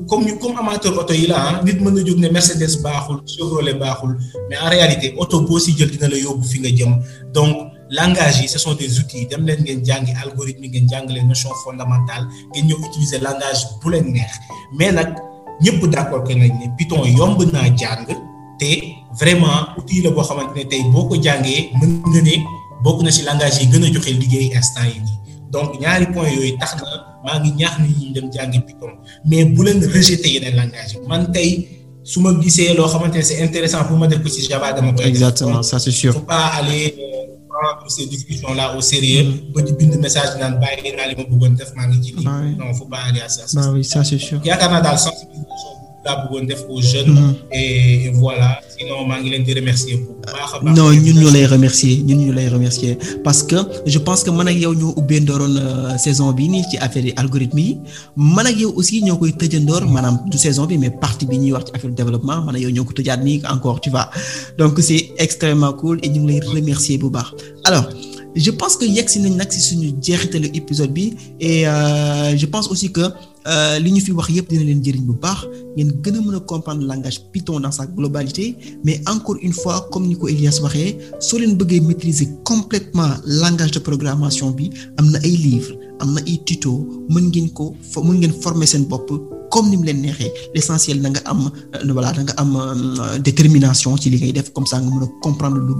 [0.09, 3.18] comme ñu comme amateur auto yi la ah nit mën na jóg ne Mercedes baaxul
[3.27, 4.12] Chevrolet baaxul
[4.49, 6.93] mais en réalité auto boo si jël dina la yóbbu fi nga jëm.
[7.35, 7.53] Donc
[7.91, 9.26] langage yi ce sont des outils.
[9.26, 13.62] Dem leen ngeen jàngi algorithme yi ngeen jàng leen notion fondamentale ngeen ñëw utiliser langage
[13.82, 14.32] bu leen neex.
[14.78, 15.14] Mais nag
[15.62, 18.07] ñëpp d'accord que nañ ne Python yomb naa jàng
[18.59, 18.70] te
[19.20, 22.34] vraiment outil la boo xamante ne tey boo ko jàngee mën nga ne
[22.84, 25.18] bokk na ci langage yi gën a joxe liggéey instant yi nii.
[25.51, 26.89] Donc ñaari point yooyu tax na
[27.24, 28.93] maa ngi ñaax nit ñi dem jàngi Python.
[29.24, 31.09] Mais bu leen rejeter yeneen langage yi.
[31.09, 31.68] Man tey
[32.03, 34.93] su ma gisee loo xamante ne c'est intéressant pour ma def ko ci Java dama
[34.93, 36.12] koy exactement ça c'est sûr.
[36.12, 36.95] faut pas aller
[37.59, 41.24] prendre ces discussions là au sérieux ba di bind message naan bàyyi naa li ma
[41.30, 43.98] bëggoon def maa ngi ci lii non faut pas aller à ça bah oui ça
[44.09, 44.38] c'est sûr.
[44.48, 45.72] Yaakaar naa daal sensibilisation
[46.07, 48.48] laa bëggoon def aux jeunes et voilà.
[48.76, 50.76] Sinon maa ngi leen di remercier bu baax a baax.
[50.78, 52.98] Non ñun ñu lay remercier ñun ñu lay remercier.
[53.24, 55.54] Parce que je pense que man ak yow ñoo ubbee ndooroon
[55.98, 57.78] saison bi nii ci affaire yi algorithme yi.
[58.16, 61.52] Man ak yow aussi ñoo koy tëjandoor maanaam du saison bi mais partie bi ñuy
[61.52, 62.42] wax ci affaire développement.
[62.44, 64.11] Man ak yow ñoo ko tëjaat nii encore tu vois.
[64.59, 67.28] Donc c'est extrêmement cool et ñu ngi lay remercier bu baax.
[67.64, 67.86] Alors
[68.34, 71.14] je pense que yegg si nañ nag si suñu jeexitalu épisode bi.
[71.40, 73.00] Et euh, je pense aussi que
[73.82, 75.47] li ñu fi wax yépp dina leen jëriñ bu baax.
[76.86, 78.57] Langage Python dans sa globalité.
[78.84, 83.72] Mais encore une fois comme ni ko Elias waxee soo leen bëggee maîtriser complètement langage
[83.72, 86.78] de programmation bi am na ay livres am na ay tutos
[87.11, 87.74] mën ko
[88.05, 89.11] mën ngeen former seen bopp
[89.51, 90.03] comme ni mu leen
[90.55, 91.51] l'essentiel na nga am
[91.94, 92.53] voilà da am
[93.22, 95.74] détermination ci li comme ça nga mën a comprendre lu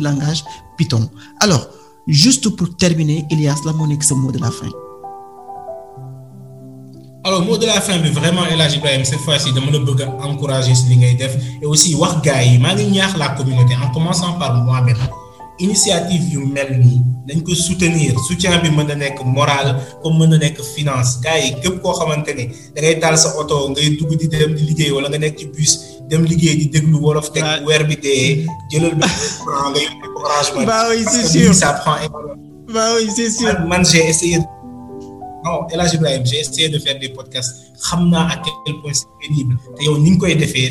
[0.00, 0.44] langage
[0.76, 1.08] Python.
[1.40, 1.68] Alors
[2.06, 4.70] juste pour terminer Elias la moo nekk sa mot de la fin.
[7.26, 10.02] Alors mot de la fin bi vraiment El Hadj Ibrahima cette fois-ci dama la bëgg
[10.02, 11.34] a encourager si li ngay def.
[11.62, 15.02] Et aussi wax gars yi maa ngi ñaax la communauté en commençant par moi-même
[15.58, 18.14] initiative yu mel nii dañ ko soutenir.
[18.28, 19.68] Soutien bi mën na nekk moral
[20.02, 21.18] comme mën na nekk finance.
[21.24, 24.54] Gars yi képp koo xamante ne da ngay taal sa oto ngay dugg di dem
[24.54, 25.72] di liggéey wala nga nekk ci bus
[26.08, 29.08] dem liggéey di déglu wolof teg weer bi dee jëlal ba
[29.42, 31.48] courant nga yónnee ko Orange Money bah oui c'est sûr.
[31.50, 31.98] que ça prend
[32.74, 33.52] bah oui c'est sûr.
[33.66, 34.38] Man j'ai essayé
[35.46, 37.54] non El Hadj Ibrahima j'ai essayé de faire des podcasts.
[37.86, 40.70] Xam naa à quel point c'est pénible te yow ni nga koy defee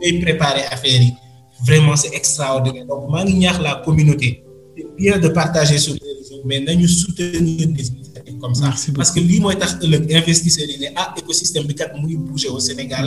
[0.00, 1.12] ngay préparer affaire yi
[1.68, 2.86] vraiment c'est extraordinaire.
[2.90, 4.28] Donc maa ngi ñaax la communauté
[4.76, 8.68] c'est bien de partager sur les réseaux mais nañu soutenir des initiatives comme ça.
[8.98, 12.16] Parce que lii mooy tax ëllëg investisseurs yi ne ah écosystème bi kat mu ngi
[12.28, 13.06] bouger au Sénégal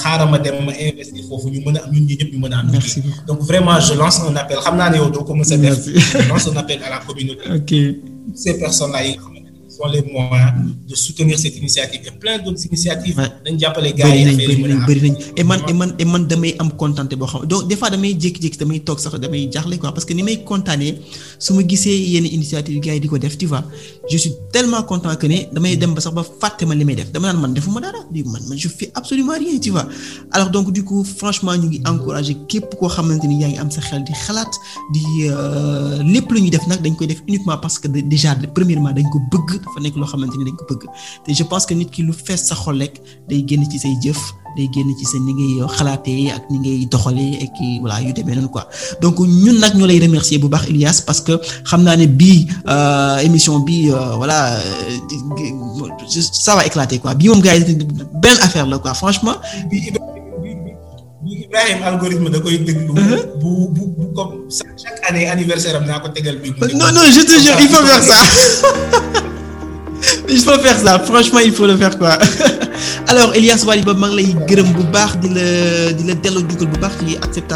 [0.00, 2.52] xaaral ma dem ma investir foofu ñu mën a am ñun ñi ñëpp ñu mën
[2.54, 3.02] a am liggéey.
[3.28, 4.58] Donc vraiment je lance un appel.
[4.64, 5.78] Xam naa ne yow doo ko mës a def.
[5.86, 7.42] Je lance un appel à la communauté.
[7.58, 7.70] Ok.
[8.34, 9.16] Ces personnes-là yi
[9.92, 10.52] les moyens
[10.88, 12.00] de soutenir cette initiative.
[12.06, 15.62] Et plein d'autres initiatives dañ jàppale gars yi affaire yi bëri nañ et man et
[15.62, 15.78] Vraiment.
[15.78, 18.98] man et man damay am contenté boo xam donc des fois damay jékki-jékki damay toog
[18.98, 20.94] sax damay jaaxle quoi parce que ni may kontaanee
[21.38, 23.64] su ma gisee yenn initiative gars yi di ko def tu vois
[24.10, 26.94] je suis tellement content que ne damay dem ba sax ba fàtte ma li may
[26.96, 27.10] def.
[27.12, 29.86] Dama naan man defuma dara di man man je fais absolument rien tu vois.
[30.32, 33.70] Alors donc du coup franchement ñu ngi encourager képp koo xamante ni yaa ngi am
[33.70, 34.52] sa xel di xalaat
[34.94, 35.02] di
[36.12, 39.06] lépp lu ñuy def nag dañ koy def uniquement parce que de- déjà premièrement dañ
[39.12, 40.84] ko bëgg dafa nekk loo xamante ni dañ ko bëgg.
[41.24, 43.94] Te je pense que nit ki lu fees sa xol rek day génn ci say
[44.04, 44.18] jëf
[44.56, 48.34] day génn ci sa ni ngay xalaatee ak ni ngay doxalee ak voilà yu demee
[48.36, 48.68] noonu quoi.
[49.00, 52.46] Donc ñun nag ñoo lay remercier bu baax Elias parce que xam naa ne bii
[52.68, 57.14] euh, émission bi euh, voilà euh, ça va éclater quoi.
[57.14, 57.74] Bii moom gars yi
[58.22, 58.94] benn affaire la quoi.
[58.94, 59.36] Franchement
[61.24, 62.92] Ibrahim algorithme da koy déglu.
[63.40, 66.50] bu bu bu comme chaque année anniversaire am naa ko tegal bi.
[66.74, 69.22] non non je te jure il faut faire ça
[70.28, 70.98] il faut faire ça.
[71.00, 72.18] Franchement il faut le faire quoi.
[73.08, 75.44] Alors Elias Wally ba maa ngi lay gërëm bu baax di la
[75.98, 77.54] di la delloo jugal bu accepté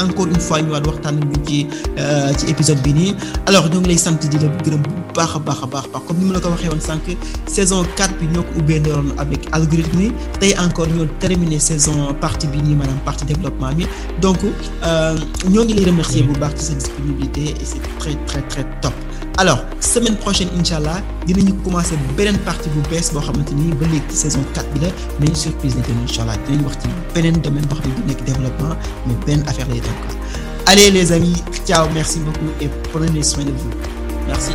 [0.00, 1.66] encore une fois ñu waat waxtaan ñun ci
[2.38, 3.14] ci épisode bi
[3.46, 6.18] alors ñoo ngi lay sant di la gërëm bu baax a baax a baax comme
[6.18, 6.48] ni ma la ko
[7.46, 8.60] saison 4 bi ñoo ko
[9.18, 10.12] avec algorithme yi.
[10.40, 10.86] Tey encore
[11.20, 13.86] terminé saison partie bi nii partie développement bi.
[14.20, 14.38] Donc
[15.50, 18.94] ñoo ngi lay remercier bu baax ci sa disponibilité et c'est très très très top
[19.38, 23.72] alors semaine prochaine incha allah dinañu commencer beneen partie bu bees boo xamante ni
[24.10, 24.88] saison 4 bi la
[25.20, 26.76] mais une surprise la doon incha allah dinañ wax
[27.42, 27.66] domaine
[28.26, 28.74] développement
[29.06, 29.98] mais affaire lay doon
[30.66, 33.70] allez les amis ciao merci beaucoup et prenez soin de vous.
[34.26, 34.52] Merci.